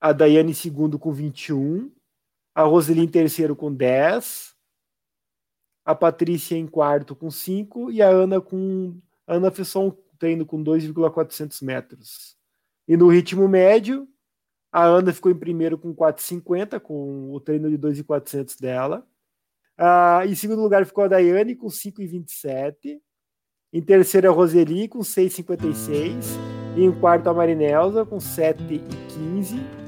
a 0.00 0.12
Daiane 0.12 0.50
em 0.50 0.54
segundo 0.54 0.98
com 0.98 1.12
21, 1.12 1.90
a 2.54 2.62
Roseli 2.62 3.00
em 3.00 3.08
terceiro 3.08 3.56
com 3.56 3.72
10, 3.72 4.54
a 5.84 5.94
Patrícia 5.94 6.56
em 6.56 6.66
quarto 6.66 7.16
com 7.16 7.30
5 7.30 7.90
e 7.90 8.02
a 8.02 8.08
Ana 8.08 8.40
com. 8.40 9.00
A 9.26 9.34
Ana 9.34 9.50
fez 9.50 9.68
só 9.68 9.86
um 9.86 9.96
treino 10.18 10.46
com 10.46 10.62
2,400 10.62 11.60
metros. 11.62 12.36
E 12.86 12.96
no 12.96 13.08
ritmo 13.08 13.48
médio, 13.48 14.08
a 14.70 14.84
Ana 14.84 15.12
ficou 15.12 15.30
em 15.30 15.38
primeiro 15.38 15.76
com 15.78 15.94
4,50, 15.94 16.80
com 16.80 17.32
o 17.32 17.40
treino 17.40 17.68
de 17.68 17.76
2,400 17.76 18.56
dela. 18.56 19.06
Uh, 19.78 20.26
em 20.28 20.34
segundo 20.34 20.62
lugar 20.62 20.84
ficou 20.86 21.04
a 21.04 21.08
Daiane 21.08 21.54
com 21.54 21.66
5,27. 21.66 23.00
Em 23.72 23.82
terceiro, 23.82 24.28
a 24.28 24.32
Roseli 24.32 24.86
com 24.88 25.00
6,56. 25.00 26.24
E 26.76 26.84
em 26.84 26.92
quarto, 26.92 27.28
a 27.28 27.34
Marinelza 27.34 28.04
com 28.04 28.18
7,15. 28.18 29.81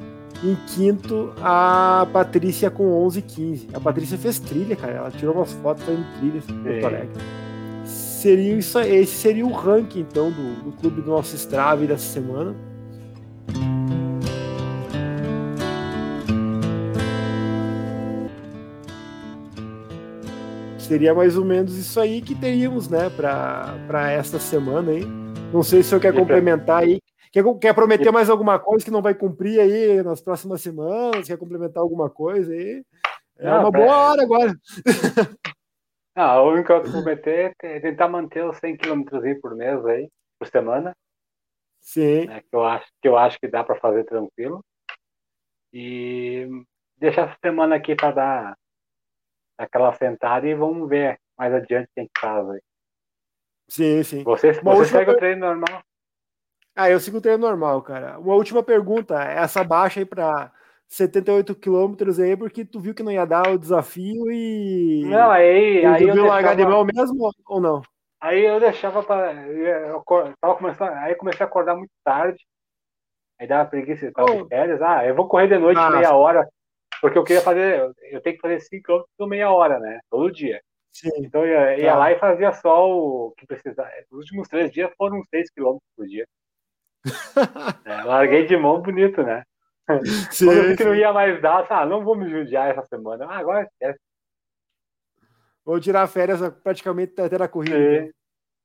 Em 0.44 0.54
quinto, 0.66 1.33
a 1.40 2.07
Patrícia 2.12 2.70
com 2.70 2.85
11,15. 3.09 3.68
A 3.72 3.80
Patrícia 3.80 4.18
fez 4.18 4.38
trilha, 4.38 4.76
cara. 4.76 4.92
Ela 4.92 5.11
tirou 5.11 5.35
umas 5.35 5.52
fotos 5.54 5.83
fazendo 5.85 6.04
trilha 6.18 6.37
em 6.37 6.62
Porto 6.62 6.87
Alegre. 6.87 7.22
Seria 7.87 8.54
isso, 8.54 8.78
esse 8.80 9.12
seria 9.12 9.46
o 9.46 9.52
ranking, 9.52 10.00
então, 10.00 10.30
do, 10.30 10.64
do 10.64 10.72
clube 10.72 11.00
do 11.00 11.11
nosso 11.11 11.35
Strava 11.35 11.87
dessa 11.87 12.12
semana. 12.12 12.54
seria 20.85 21.14
mais 21.14 21.37
ou 21.37 21.44
menos 21.44 21.76
isso 21.76 21.98
aí 21.98 22.20
que 22.20 22.35
teríamos, 22.35 22.88
né, 22.88 23.11
para 23.11 24.12
esta 24.12 24.38
semana 24.38 24.92
aí. 24.92 25.04
Não 25.52 25.62
sei 25.62 25.83
se 25.83 25.87
o 25.87 25.88
senhor 25.90 26.00
quer 26.00 26.14
complementar 26.14 26.83
aí. 26.83 27.00
Quer, 27.35 27.42
quer 27.61 27.75
prometer 27.75 28.12
mais 28.12 28.31
alguma 28.31 28.61
coisa 28.61 28.85
que 28.85 28.92
não 28.92 29.03
vai 29.03 29.12
cumprir 29.12 29.59
aí 29.59 30.01
nas 30.05 30.20
próximas 30.20 30.61
semanas? 30.61 31.27
Quer 31.27 31.37
complementar 31.37 31.83
alguma 31.83 32.09
coisa 32.09 32.53
aí? 32.53 32.85
É 33.37 33.51
não, 33.51 33.59
uma 33.59 33.73
pra... 33.73 33.81
boa 33.81 33.97
hora 33.97 34.23
agora. 34.23 34.55
Não, 36.14 36.25
a 36.25 36.42
única 36.44 36.68
coisa 36.75 36.83
que 36.83 36.97
eu 36.97 37.03
prometer 37.03 37.53
é 37.61 37.81
tentar 37.81 38.07
manter 38.07 38.44
os 38.44 38.57
100 38.59 38.77
km 38.77 39.03
por 39.42 39.57
mês 39.57 39.85
aí, 39.85 40.09
por 40.38 40.47
semana. 40.47 40.97
Sim. 41.81 42.31
É, 42.31 42.40
que, 42.40 42.55
eu 42.55 42.64
acho, 42.64 42.87
que 43.03 43.09
eu 43.09 43.18
acho 43.18 43.37
que 43.40 43.49
dá 43.49 43.64
para 43.64 43.81
fazer 43.81 44.05
tranquilo. 44.05 44.64
E 45.73 46.47
deixar 46.97 47.31
essa 47.31 47.38
semana 47.44 47.75
aqui 47.75 47.97
para 47.97 48.12
dar 48.12 48.57
aquela 49.59 49.92
sentada 49.94 50.47
e 50.47 50.55
vamos 50.55 50.88
ver 50.88 51.18
mais 51.37 51.53
adiante 51.53 51.90
quem 51.97 52.09
faz 52.16 52.49
aí. 52.49 52.61
Sim, 53.66 54.05
sim. 54.05 54.23
Você, 54.23 54.53
você 54.53 54.85
segue 54.85 55.11
o 55.11 55.16
treino 55.16 55.44
normal? 55.44 55.83
Ah, 56.76 56.90
eu 56.90 56.98
sigo 56.98 57.18
o 57.18 57.20
treino 57.20 57.46
normal, 57.46 57.82
cara. 57.82 58.18
Uma 58.18 58.34
última 58.34 58.62
pergunta, 58.62 59.22
essa 59.22 59.62
baixa 59.62 60.00
aí 60.00 60.06
para 60.06 60.50
78 60.88 61.54
quilômetros 61.54 62.18
aí, 62.18 62.37
porque 62.37 62.64
tu 62.64 62.80
viu 62.80 62.94
que 62.94 63.02
não 63.02 63.12
ia 63.12 63.24
dar 63.24 63.48
o 63.48 63.58
desafio 63.58 64.30
e. 64.30 65.04
Não, 65.06 65.30
aí. 65.30 65.84
aí 65.84 66.02
eu 66.02 66.14
viu 66.14 66.26
largar 66.26 66.56
de 66.56 66.64
mão 66.64 66.84
mesmo 66.84 67.30
ou 67.46 67.60
não? 67.60 67.82
Aí 68.20 68.44
eu 68.44 68.58
deixava 68.58 69.02
para. 69.02 69.32
Eu 69.46 70.02
tava 70.40 70.56
começando, 70.56 70.92
aí 70.94 71.12
eu 71.12 71.16
comecei 71.16 71.44
a 71.44 71.48
acordar 71.48 71.76
muito 71.76 71.92
tarde. 72.02 72.38
Aí 73.38 73.46
dava 73.46 73.68
preguiça, 73.68 74.10
tava 74.12 74.32
oh. 74.32 74.42
de 74.42 74.48
férias. 74.48 74.80
Ah, 74.82 75.06
eu 75.06 75.14
vou 75.14 75.28
correr 75.28 75.48
de 75.48 75.58
noite 75.58 75.76
Nossa. 75.76 75.96
meia 75.96 76.14
hora, 76.14 76.48
porque 77.00 77.18
eu 77.18 77.24
queria 77.24 77.42
fazer. 77.42 77.92
Eu 78.10 78.20
tenho 78.20 78.37
que 78.37 78.42
fazer 78.42 78.60
5 78.60 79.04
km 79.18 79.28
meia 79.28 79.50
hora, 79.50 79.78
né? 79.78 80.00
Todo 80.10 80.32
dia. 80.32 80.60
Sim. 80.92 81.10
Então 81.18 81.44
eu 81.44 81.48
ia, 81.48 81.78
ia 81.78 81.92
tá. 81.92 81.98
lá 81.98 82.12
e 82.12 82.18
fazia 82.18 82.52
só 82.52 82.88
o 82.88 83.32
que 83.37 83.46
precisava. 83.46 83.90
Os 84.10 84.18
últimos 84.20 84.48
três 84.48 84.70
dias 84.70 84.90
foram 84.96 85.22
6 85.30 85.50
km 85.50 85.78
por 85.96 86.06
dia. 86.06 86.26
é, 87.85 88.03
larguei 88.03 88.47
de 88.47 88.57
mão 88.57 88.81
bonito, 88.81 89.23
né? 89.23 89.45
Sim, 90.31 90.47
Quando 90.47 90.59
eu 90.59 90.69
vi 90.69 90.77
que 90.77 90.85
não 90.85 90.95
ia 90.95 91.12
mais 91.12 91.40
dar, 91.43 91.67
ah, 91.71 91.87
não 91.87 92.03
vou 92.03 92.17
me 92.17 92.29
judiar 92.31 92.71
essa 92.71 92.87
semana. 92.87 93.27
Ah, 93.27 93.38
agora 93.38 93.62
esquece. 93.64 94.01
Vou 95.64 95.81
tirar 95.81 96.07
férias 96.07 96.40
praticamente 96.62 97.19
até 97.21 97.38
da 97.38 97.49
corrida. 97.49 97.77
Sim. 97.77 98.11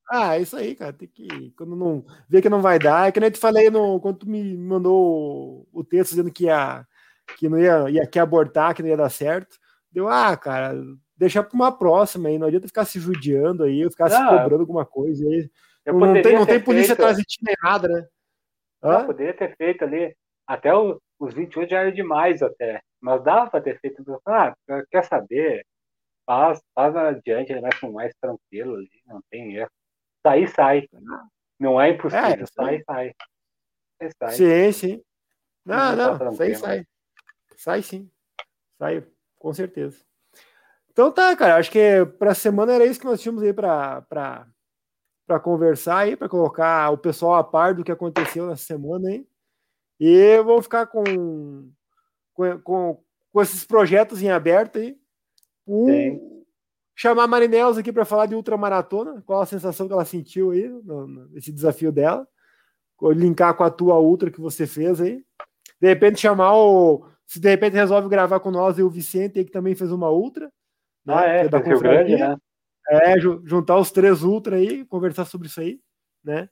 Ah, 0.09 0.37
é 0.37 0.41
isso 0.41 0.57
aí, 0.57 0.75
cara. 0.75 0.91
Tem 0.91 1.07
que. 1.07 1.53
Quando 1.55 1.75
não 1.75 2.03
vê 2.27 2.41
que 2.41 2.49
não 2.49 2.61
vai 2.61 2.79
dar, 2.79 3.07
é 3.07 3.11
que 3.11 3.19
nem 3.19 3.29
te 3.29 3.39
falei 3.39 3.69
no, 3.69 3.99
quando 3.99 4.19
tu 4.19 4.29
me 4.29 4.57
mandou 4.57 5.67
o 5.71 5.83
texto 5.83 6.11
dizendo 6.11 6.31
que 6.31 6.45
ia, 6.45 6.85
que 7.37 7.47
não 7.47 7.59
ia, 7.59 7.89
ia 7.89 8.07
que 8.07 8.17
abortar, 8.19 8.73
que 8.73 8.81
não 8.81 8.89
ia 8.89 8.97
dar 8.97 9.09
certo. 9.09 9.57
Deu, 9.91 10.07
ah, 10.07 10.35
cara, 10.35 10.73
deixa 11.15 11.43
para 11.43 11.55
uma 11.55 11.71
próxima 11.71 12.27
aí. 12.27 12.39
Não 12.39 12.47
adianta 12.47 12.67
ficar 12.67 12.85
se 12.85 12.99
judiando 12.99 13.63
aí, 13.63 13.87
ficar 13.89 14.09
não, 14.09 14.17
se 14.17 14.37
cobrando 14.37 14.61
alguma 14.61 14.85
coisa 14.85 15.23
aí. 15.25 15.49
Não 15.85 16.21
tem, 16.21 16.35
não 16.35 16.45
tem 16.45 16.59
polícia 16.59 16.93
atrás 16.93 17.17
de 17.17 17.23
ti 17.23 17.39
nem 17.43 17.55
nada, 17.63 17.87
né? 17.87 18.07
Não, 18.81 19.05
poderia 19.05 19.33
ter 19.33 19.55
feito 19.55 19.83
ali. 19.83 20.15
Até 20.47 20.73
o, 20.73 20.99
os 21.19 21.33
28 21.33 21.69
já 21.69 21.81
era 21.81 21.91
demais 21.91 22.41
até. 22.41 22.81
Mas 22.99 23.23
dava 23.23 23.49
para 23.49 23.61
ter 23.61 23.79
feito. 23.79 24.03
Ah, 24.25 24.53
quer 24.89 25.03
saber? 25.05 25.65
Faz, 26.25 26.61
faz 26.75 26.95
adiante, 26.95 27.51
ele 27.51 27.61
vai 27.61 27.71
com 27.79 27.91
mais 27.91 28.13
tranquilo 28.21 28.75
ali, 28.75 28.89
não 29.05 29.21
tem 29.31 29.55
erro. 29.55 29.71
Sair, 30.25 30.47
sai. 30.49 30.87
Não 31.59 31.81
é 31.81 31.89
impossível. 31.89 32.25
É, 32.25 32.45
sai, 32.45 32.83
sai. 32.83 33.15
sai. 34.19 34.31
Sim, 34.31 34.71
sim. 34.71 35.03
Não, 35.65 35.95
não, 35.95 36.17
não 36.17 36.31
sai, 36.33 36.55
sai. 36.55 36.85
Sai 37.55 37.81
sim. 37.81 38.11
Sai, 38.77 39.03
com 39.37 39.53
certeza. 39.53 40.03
Então 40.91 41.11
tá, 41.11 41.35
cara. 41.35 41.57
Acho 41.57 41.71
que 41.71 42.05
para 42.17 42.31
a 42.31 42.35
semana 42.35 42.73
era 42.73 42.85
isso 42.85 42.99
que 42.99 43.05
nós 43.05 43.21
tínhamos 43.21 43.41
aí 43.43 43.53
para 43.53 44.47
para 45.29 45.39
conversar 45.39 45.99
aí, 45.99 46.15
para 46.15 46.27
colocar 46.27 46.89
o 46.89 46.97
pessoal 46.97 47.35
a 47.35 47.43
par 47.43 47.75
do 47.75 47.83
que 47.83 47.91
aconteceu 47.91 48.47
nessa 48.47 48.63
semana 48.63 49.09
aí. 49.09 49.27
E 49.99 50.41
vou 50.41 50.59
ficar 50.59 50.87
com, 50.87 51.03
com, 52.33 52.59
com, 52.61 53.03
com 53.31 53.41
esses 53.41 53.63
projetos 53.63 54.23
em 54.23 54.31
aberto 54.31 54.79
aí. 54.79 54.97
Um, 55.67 56.43
chamar 56.95 57.25
a 57.25 57.27
Marinelos 57.27 57.77
aqui 57.77 57.93
para 57.93 58.05
falar 58.05 58.25
de 58.25 58.33
ultramaratona, 58.33 59.21
qual 59.23 59.41
a 59.41 59.45
sensação 59.45 59.85
que 59.85 59.93
ela 59.93 60.03
sentiu 60.03 60.49
aí, 60.49 60.67
no, 60.67 61.05
no, 61.05 61.37
esse 61.37 61.51
desafio 61.51 61.91
dela. 61.91 62.27
Linkar 62.99 63.53
com 63.53 63.63
a 63.63 63.69
tua 63.69 63.99
ultra 63.99 64.31
que 64.31 64.41
você 64.41 64.65
fez 64.65 64.99
aí. 64.99 65.23
De 65.79 65.87
repente 65.87 66.19
chamar 66.19 66.57
o. 66.57 67.05
Se 67.27 67.39
de 67.39 67.47
repente 67.47 67.75
resolve 67.75 68.09
gravar 68.09 68.39
com 68.39 68.49
nós 68.49 68.79
e 68.79 68.81
o 68.81 68.89
Vicente 68.89 69.37
aí, 69.37 69.45
que 69.45 69.51
também 69.51 69.75
fez 69.75 69.91
uma 69.91 70.09
ultra. 70.09 70.51
Né, 71.05 71.13
ah, 71.13 71.25
é, 71.27 71.45
é 71.45 71.47
da 71.47 71.59
Grande, 71.59 72.17
né? 72.17 72.35
É, 72.89 73.19
juntar 73.19 73.77
os 73.77 73.91
três 73.91 74.23
ultra 74.23 74.55
aí, 74.55 74.83
conversar 74.85 75.25
sobre 75.25 75.47
isso 75.47 75.59
aí, 75.61 75.79
né? 76.23 76.49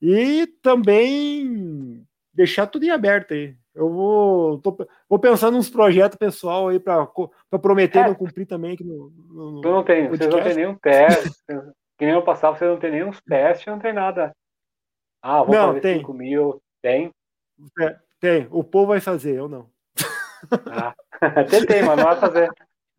E 0.00 0.46
também 0.62 2.06
deixar 2.32 2.66
tudo 2.66 2.84
em 2.84 2.90
aberto 2.90 3.34
aí. 3.34 3.56
Eu 3.74 3.88
vou, 3.88 4.58
tô, 4.58 4.76
vou 5.08 5.18
pensar 5.18 5.50
nos 5.50 5.70
projetos 5.70 6.18
pessoal 6.18 6.68
aí 6.68 6.80
para 6.80 7.06
prometer 7.60 7.98
é. 7.98 8.08
não 8.08 8.14
cumprir 8.14 8.46
também 8.46 8.72
aqui 8.72 8.84
no, 8.84 9.10
no, 9.10 9.60
Tu 9.60 9.70
não 9.70 9.84
tem, 9.84 10.08
vocês 10.08 10.28
não 10.28 10.42
tem 10.42 10.54
nenhum 10.54 10.74
teste. 10.74 11.30
que 11.98 12.06
nem 12.06 12.14
eu 12.14 12.22
passava, 12.22 12.56
você 12.56 12.66
não 12.66 12.78
tem 12.78 12.90
nenhum 12.90 13.10
testes, 13.26 13.66
não 13.66 13.78
tem 13.78 13.92
nada. 13.92 14.32
Ah, 15.22 15.42
vou 15.42 15.54
não, 15.54 15.68
fazer 15.68 15.80
tem. 15.80 15.98
5 15.98 16.14
mil. 16.14 16.62
Tem? 16.82 17.10
É, 17.80 17.98
tem. 18.18 18.48
O 18.50 18.64
povo 18.64 18.88
vai 18.88 19.00
fazer, 19.00 19.36
eu 19.36 19.48
não. 19.48 19.70
Ah, 20.70 20.94
tentei, 21.48 21.82
mas 21.82 21.96
não 21.96 22.04
vai 22.04 22.16
fazer. 22.16 22.50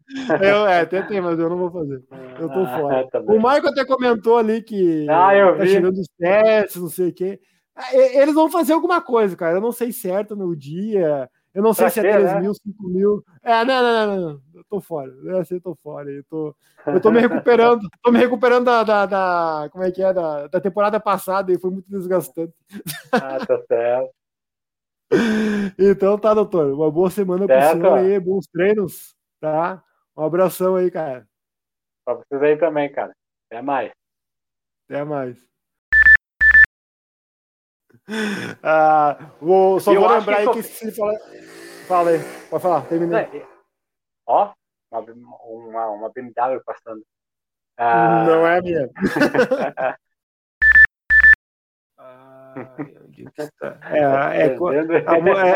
Eu, 0.41 0.67
é, 0.67 0.85
tentei, 0.85 1.21
mas 1.21 1.39
eu 1.39 1.49
não 1.49 1.57
vou 1.57 1.71
fazer. 1.71 2.03
Eu 2.39 2.49
tô 2.49 2.59
ah, 2.59 2.77
fora. 2.77 3.07
Tá 3.09 3.19
o 3.19 3.39
Marco 3.39 3.67
até 3.67 3.85
comentou 3.85 4.37
ali 4.37 4.61
que 4.61 5.07
ah, 5.09 5.35
eu 5.35 5.57
tá 5.57 5.63
vi. 5.63 5.69
chegando 5.69 5.99
os 5.99 6.07
testes, 6.17 6.81
não 6.81 6.89
sei 6.89 7.09
o 7.09 7.13
quê. 7.13 7.39
Ah, 7.75 7.95
eles 7.95 8.33
vão 8.33 8.49
fazer 8.49 8.73
alguma 8.73 9.01
coisa, 9.01 9.35
cara. 9.35 9.57
Eu 9.57 9.61
não 9.61 9.71
sei 9.71 9.91
certo 9.91 10.35
no 10.35 10.55
dia. 10.55 11.29
Eu 11.53 11.61
não 11.61 11.73
sei 11.73 11.85
pra 11.85 11.89
se 11.89 11.99
é 11.99 12.03
3 12.03 12.23
né? 12.23 12.39
mil, 12.41 12.53
5 12.53 12.87
mil. 12.87 13.23
É, 13.43 13.65
não, 13.65 13.83
não, 13.83 14.07
não, 14.07 14.21
não. 14.21 14.41
Eu 14.53 14.63
tô 14.69 14.79
fora. 14.79 15.11
Eu 15.25 15.39
assim, 15.39 15.59
tô 15.59 15.75
fora. 15.83 16.09
Eu 16.09 16.23
tô, 16.29 16.55
eu 16.87 17.01
tô 17.01 17.11
me 17.11 17.19
recuperando. 17.19 17.81
tô 18.01 18.11
me 18.11 18.19
recuperando 18.19 18.65
da, 18.65 18.83
da, 18.83 19.05
da, 19.05 19.69
Como 19.71 19.83
é 19.83 19.91
que 19.91 20.01
é? 20.01 20.13
Da, 20.13 20.47
da 20.47 20.61
temporada 20.61 20.99
passada 20.99 21.51
e 21.51 21.59
foi 21.59 21.71
muito 21.71 21.89
desgastante. 21.89 22.53
Ah, 23.11 23.45
tá 23.45 23.61
certo. 23.67 24.11
então 25.77 26.17
tá, 26.17 26.33
doutor. 26.33 26.73
Uma 26.73 26.89
boa 26.89 27.09
semana 27.09 27.45
para 27.45 27.71
pro 27.71 27.81
senhor 27.81 27.97
aí, 27.97 28.19
bons 28.19 28.47
treinos, 28.47 29.13
tá? 29.39 29.83
Um 30.21 30.25
abração 30.25 30.75
aí, 30.75 30.91
cara. 30.91 31.27
Pra 32.05 32.13
vocês 32.13 32.39
aí 32.43 32.55
também, 32.55 32.91
cara. 32.91 33.11
Até 33.49 33.59
mais. 33.59 33.91
Até 34.87 35.03
mais. 35.03 35.49
Ah, 38.61 39.31
vou, 39.41 39.79
só 39.79 39.91
vou 39.95 40.07
lembrar 40.07 40.35
que 40.35 40.41
aí 40.41 40.53
que 40.53 40.61
se 40.61 40.91
fala. 40.91 41.17
Fala 41.87 42.11
aí, 42.11 42.19
pode 42.51 42.61
falar, 42.61 42.85
termina. 42.87 43.21
É, 43.21 43.47
ó, 44.27 44.53
uma, 44.91 45.01
uma, 45.43 45.87
uma 45.89 46.09
BMW 46.11 46.61
passando. 46.63 47.03
Ah... 47.75 48.23
Não 48.23 48.45
é 48.45 48.59
a 48.59 48.61
minha. 48.61 48.91
é, 53.89 53.97
é, 53.97 54.45
é, 54.45 54.53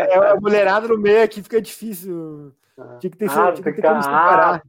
é, 0.09 0.31
a 0.31 0.35
mulherada 0.37 0.87
no 0.87 0.97
meio 0.97 1.21
aqui 1.23 1.43
fica 1.43 1.61
difícil. 1.61 2.55
Tinha 2.99 3.11
que 3.11 3.17
ter, 3.17 3.29
ah, 3.29 3.51
tinha 3.53 3.73
que 3.73 3.81
ter 3.81 3.87
como 3.87 4.03
separar. 4.03 4.63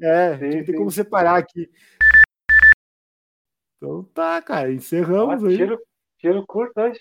É, 0.00 0.32
sim, 0.32 0.38
tinha 0.38 0.50
que 0.50 0.66
ter 0.66 0.72
sim. 0.72 0.78
como 0.78 0.90
separar 0.90 1.38
aqui. 1.38 1.70
Então 3.76 4.02
tá, 4.14 4.42
cara, 4.42 4.72
encerramos 4.72 5.44
aí. 5.44 5.56
Tiro, 5.56 5.80
tiro 6.18 6.46
curto 6.46 6.80
hoje. 6.80 7.00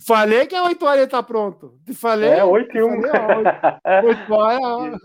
Falei 0.00 0.46
que 0.46 0.54
a 0.54 0.62
8 0.62 0.84
horas 0.84 1.08
tá 1.08 1.22
pronto. 1.22 1.78
Falei. 1.94 2.30
É, 2.30 2.44
8 2.44 2.76
e 2.76 2.82
1. 2.82 2.88
8 2.88 4.32
horas. 4.32 5.00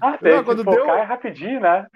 Ah, 0.00 0.18
tem 0.18 0.44
quando 0.44 0.64
deu... 0.64 0.90
é 0.90 1.02
rapidinho, 1.02 1.60
né? 1.60 1.86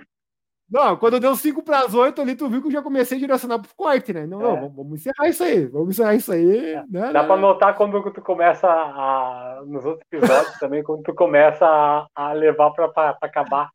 Não, 0.74 0.96
quando 0.96 1.20
deu 1.20 1.36
5 1.36 1.62
para 1.62 1.82
as 1.82 1.94
8 1.94 2.20
ali, 2.20 2.34
tu 2.34 2.48
viu 2.48 2.60
que 2.60 2.66
eu 2.66 2.72
já 2.72 2.82
comecei 2.82 3.16
a 3.16 3.20
direcionar 3.20 3.60
pro 3.60 3.70
corte, 3.76 4.12
né? 4.12 4.26
Não, 4.26 4.40
é. 4.40 4.60
não, 4.60 4.68
vamos 4.68 4.94
encerrar 4.94 5.28
isso 5.28 5.44
aí. 5.44 5.66
Vamos 5.66 5.90
encerrar 5.90 6.16
isso 6.16 6.32
aí. 6.32 6.72
É. 6.72 6.82
Né, 6.90 7.12
Dá 7.12 7.22
né? 7.22 7.28
para 7.28 7.36
notar 7.36 7.76
quando 7.76 8.10
tu 8.10 8.20
começa 8.20 8.68
a. 8.68 9.62
Nos 9.64 9.84
outros 9.84 10.04
episódios 10.10 10.58
também, 10.58 10.82
quando 10.82 11.04
tu 11.04 11.14
começa 11.14 11.64
a, 11.64 12.08
a 12.12 12.32
levar 12.32 12.72
para 12.72 13.16
acabar. 13.22 13.70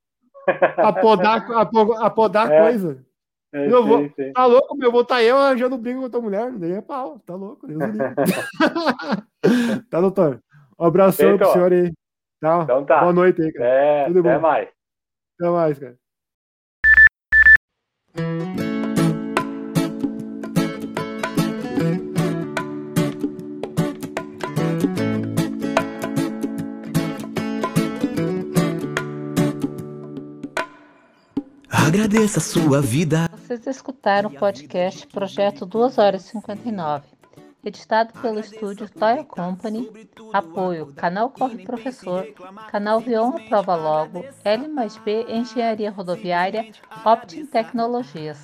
A 0.78 0.92
podar, 0.92 1.46
a, 1.52 1.62
a 2.06 2.10
podar 2.10 2.52
é. 2.52 2.60
coisa. 2.60 3.06
É, 3.54 3.72
eu 3.72 3.86
vou, 3.86 4.10
Tá 4.34 4.48
louco, 4.48 4.76
meu? 4.76 4.92
Vou 4.92 5.02
estar 5.02 5.18
tá 5.18 5.24
eu 5.24 5.38
arranjando 5.38 5.78
briga 5.78 6.00
com 6.00 6.08
a 6.08 6.10
tua 6.10 6.22
mulher. 6.22 6.52
Nem 6.52 6.78
é 6.78 6.82
pau. 6.82 7.20
Tá 7.20 7.36
louco. 7.36 7.68
Deus 7.68 7.80
tá, 9.92 10.02
doutor? 10.02 10.42
Um 10.80 10.86
abração 10.86 11.30
Feito. 11.30 11.38
pro 11.38 11.54
senhor 11.54 11.72
aí. 11.72 11.94
Tá? 12.42 12.62
Então 12.64 12.84
tá. 12.84 13.02
Boa 13.02 13.14
noite 13.14 13.44
aí, 13.44 13.54
cara. 13.54 13.70
É, 13.70 14.06
Tudo 14.08 14.22
até 14.22 14.36
bom. 14.36 14.42
mais. 14.42 14.70
Até 15.40 15.52
mais, 15.52 15.78
cara. 15.78 15.96
Agradeça 31.90 32.40
a 32.40 32.42
sua 32.42 32.82
vida. 32.82 33.30
Vocês 33.32 33.66
escutaram 33.66 34.30
o 34.30 34.34
podcast 34.34 35.08
Projeto 35.08 35.66
2 35.66 35.98
horas 35.98 36.26
e 36.26 36.30
59, 36.30 37.08
editado 37.64 38.14
pelo 38.22 38.40
estúdio 38.40 38.90
Toy 38.90 39.24
Company, 39.26 39.90
apoio 40.34 40.94
Canal 40.96 41.30
Corre 41.30 41.64
Professor, 41.66 42.26
Canal 42.72 43.00
Vion 43.00 43.34
Prova 43.48 43.76
Logo, 43.76 44.26
L 44.44 44.68
mais 44.68 44.98
B 44.98 45.26
Engenharia 45.28 45.92
Rodoviária, 45.92 46.72
Optim 47.06 47.46
Tecnologias. 47.46 48.40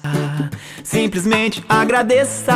Simplesmente 0.83 1.63
agradeça, 1.69 2.53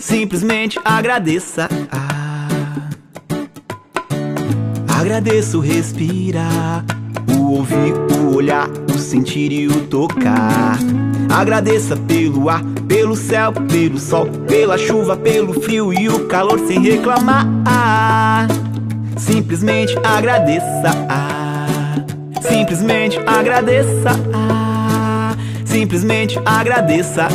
simplesmente 0.00 0.78
agradeça. 0.84 1.68
Agradeço 4.88 5.60
respirar, 5.60 6.84
o 7.36 7.56
ouvir, 7.56 7.92
o 8.16 8.36
olhar, 8.36 8.68
sentir 9.02 9.52
e 9.52 9.66
o 9.66 9.80
tocar. 9.86 10.78
Agradeça 11.30 11.96
pelo 11.96 12.48
ar, 12.48 12.62
pelo 12.86 13.16
céu, 13.16 13.52
pelo 13.52 13.98
sol, 13.98 14.26
pela 14.46 14.76
chuva, 14.76 15.16
pelo 15.16 15.60
frio 15.60 15.92
e 15.92 16.08
o 16.08 16.26
calor 16.26 16.58
sem 16.66 16.80
reclamar. 16.80 17.46
Simplesmente 19.16 19.96
agradeça. 20.04 20.90
Simplesmente 22.42 23.18
agradeça. 23.26 24.10
Simplesmente 25.64 26.38
agradeça. 26.44 27.28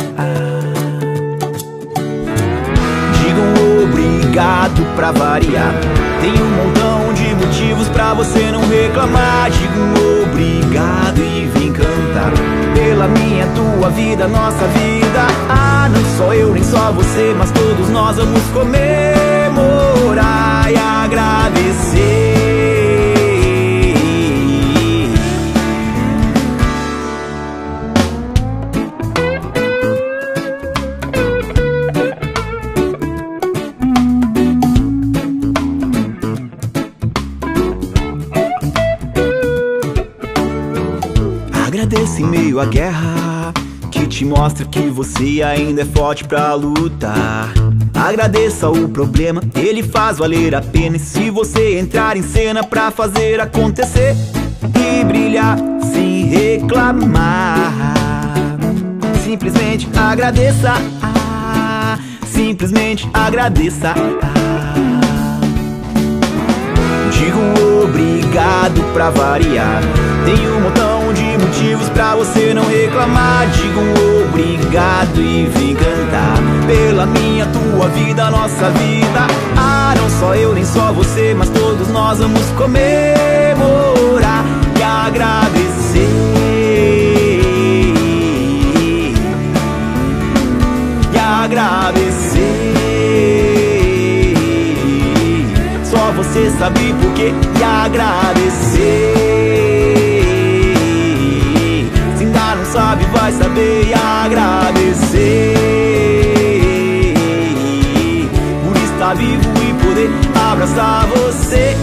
Diga 3.20 3.40
um 3.40 3.84
obrigado 3.84 4.94
pra 4.94 5.10
variar. 5.10 5.74
Tem 6.20 6.32
um 6.32 6.50
montão 6.50 7.12
de 7.14 7.34
motivos 7.34 7.88
pra 7.88 8.14
você 8.14 8.52
não 8.52 8.60
reclamar. 8.68 9.50
Diga 9.50 9.80
um 9.80 10.22
obrigado 10.22 11.18
e. 11.18 11.57
Pela 12.78 13.08
minha, 13.08 13.46
tua 13.48 13.90
vida, 13.90 14.28
nossa 14.28 14.64
vida. 14.68 15.26
Ah, 15.48 15.88
não 15.92 16.00
só 16.16 16.32
eu, 16.32 16.52
nem 16.52 16.62
só 16.62 16.92
você, 16.92 17.34
mas 17.36 17.50
todos 17.50 17.88
nós 17.90 18.16
vamos 18.16 18.42
comemorar 18.52 19.90
e 20.70 20.76
agradecer. 20.76 22.27
À 42.60 42.64
guerra 42.66 43.52
Que 43.90 44.06
te 44.06 44.24
mostra 44.24 44.64
que 44.66 44.90
você 44.90 45.42
ainda 45.42 45.82
é 45.82 45.84
forte 45.84 46.24
pra 46.24 46.54
lutar. 46.54 47.52
Agradeça 47.94 48.68
o 48.68 48.88
problema, 48.88 49.42
ele 49.54 49.82
faz 49.82 50.18
valer 50.18 50.54
a 50.54 50.60
pena. 50.60 50.96
E 50.96 51.00
se 51.00 51.30
você 51.30 51.78
entrar 51.78 52.16
em 52.16 52.22
cena 52.22 52.64
pra 52.64 52.90
fazer 52.90 53.40
acontecer 53.40 54.16
E 54.74 55.04
brilhar 55.04 55.56
sem 55.92 56.26
reclamar 56.26 57.94
Simplesmente 59.28 59.86
agradeça. 59.94 60.72
Simplesmente 62.26 63.08
agradeça. 63.12 63.94
Diga 67.12 67.36
um 67.36 67.84
obrigado 67.84 68.82
pra 68.94 69.10
variar. 69.10 69.82
Tem 70.24 70.48
um 70.50 70.60
montão 70.62 70.87
de 71.12 71.38
motivos 71.38 71.88
pra 71.90 72.14
você 72.14 72.52
não 72.54 72.64
reclamar. 72.64 73.48
Diga 73.50 73.80
um 73.80 74.24
obrigado 74.28 75.20
e 75.20 75.46
vem 75.46 75.74
cantar 75.74 76.38
Pela 76.66 77.06
minha, 77.06 77.46
tua 77.46 77.88
vida, 77.88 78.30
nossa 78.30 78.70
vida. 78.70 79.26
Ah, 79.56 79.94
não 79.96 80.08
só 80.10 80.34
eu, 80.34 80.54
nem 80.54 80.64
só 80.64 80.92
você 80.92 81.34
Mas 81.36 81.48
todos 81.50 81.88
nós 81.88 82.18
vamos 82.18 82.44
comemorar 82.50 84.44
E 84.78 84.82
agradecer. 84.82 86.08
E 91.12 91.18
agradecer. 91.18 92.38
Só 95.84 96.12
você 96.12 96.50
sabe 96.58 96.94
por 97.00 97.12
que 97.12 97.32
e 97.58 97.64
agradecer 97.64 99.47
sabe 102.72 103.04
vai 103.06 103.32
saber 103.32 103.88
e 103.88 103.94
agradecer 103.94 105.54
por 108.64 108.76
estar 108.76 109.14
vivo 109.14 109.42
e 109.62 109.72
poder 109.84 110.10
abraçar 110.50 111.06
você, 111.06 111.76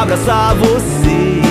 abraçar 0.00 0.54
você. 0.54 1.42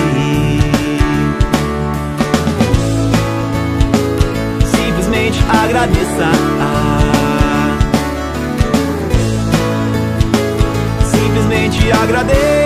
Simplesmente 4.76 5.38
agradeça. 5.48 6.30
Simplesmente 11.12 11.92
agradeça. 11.92 12.65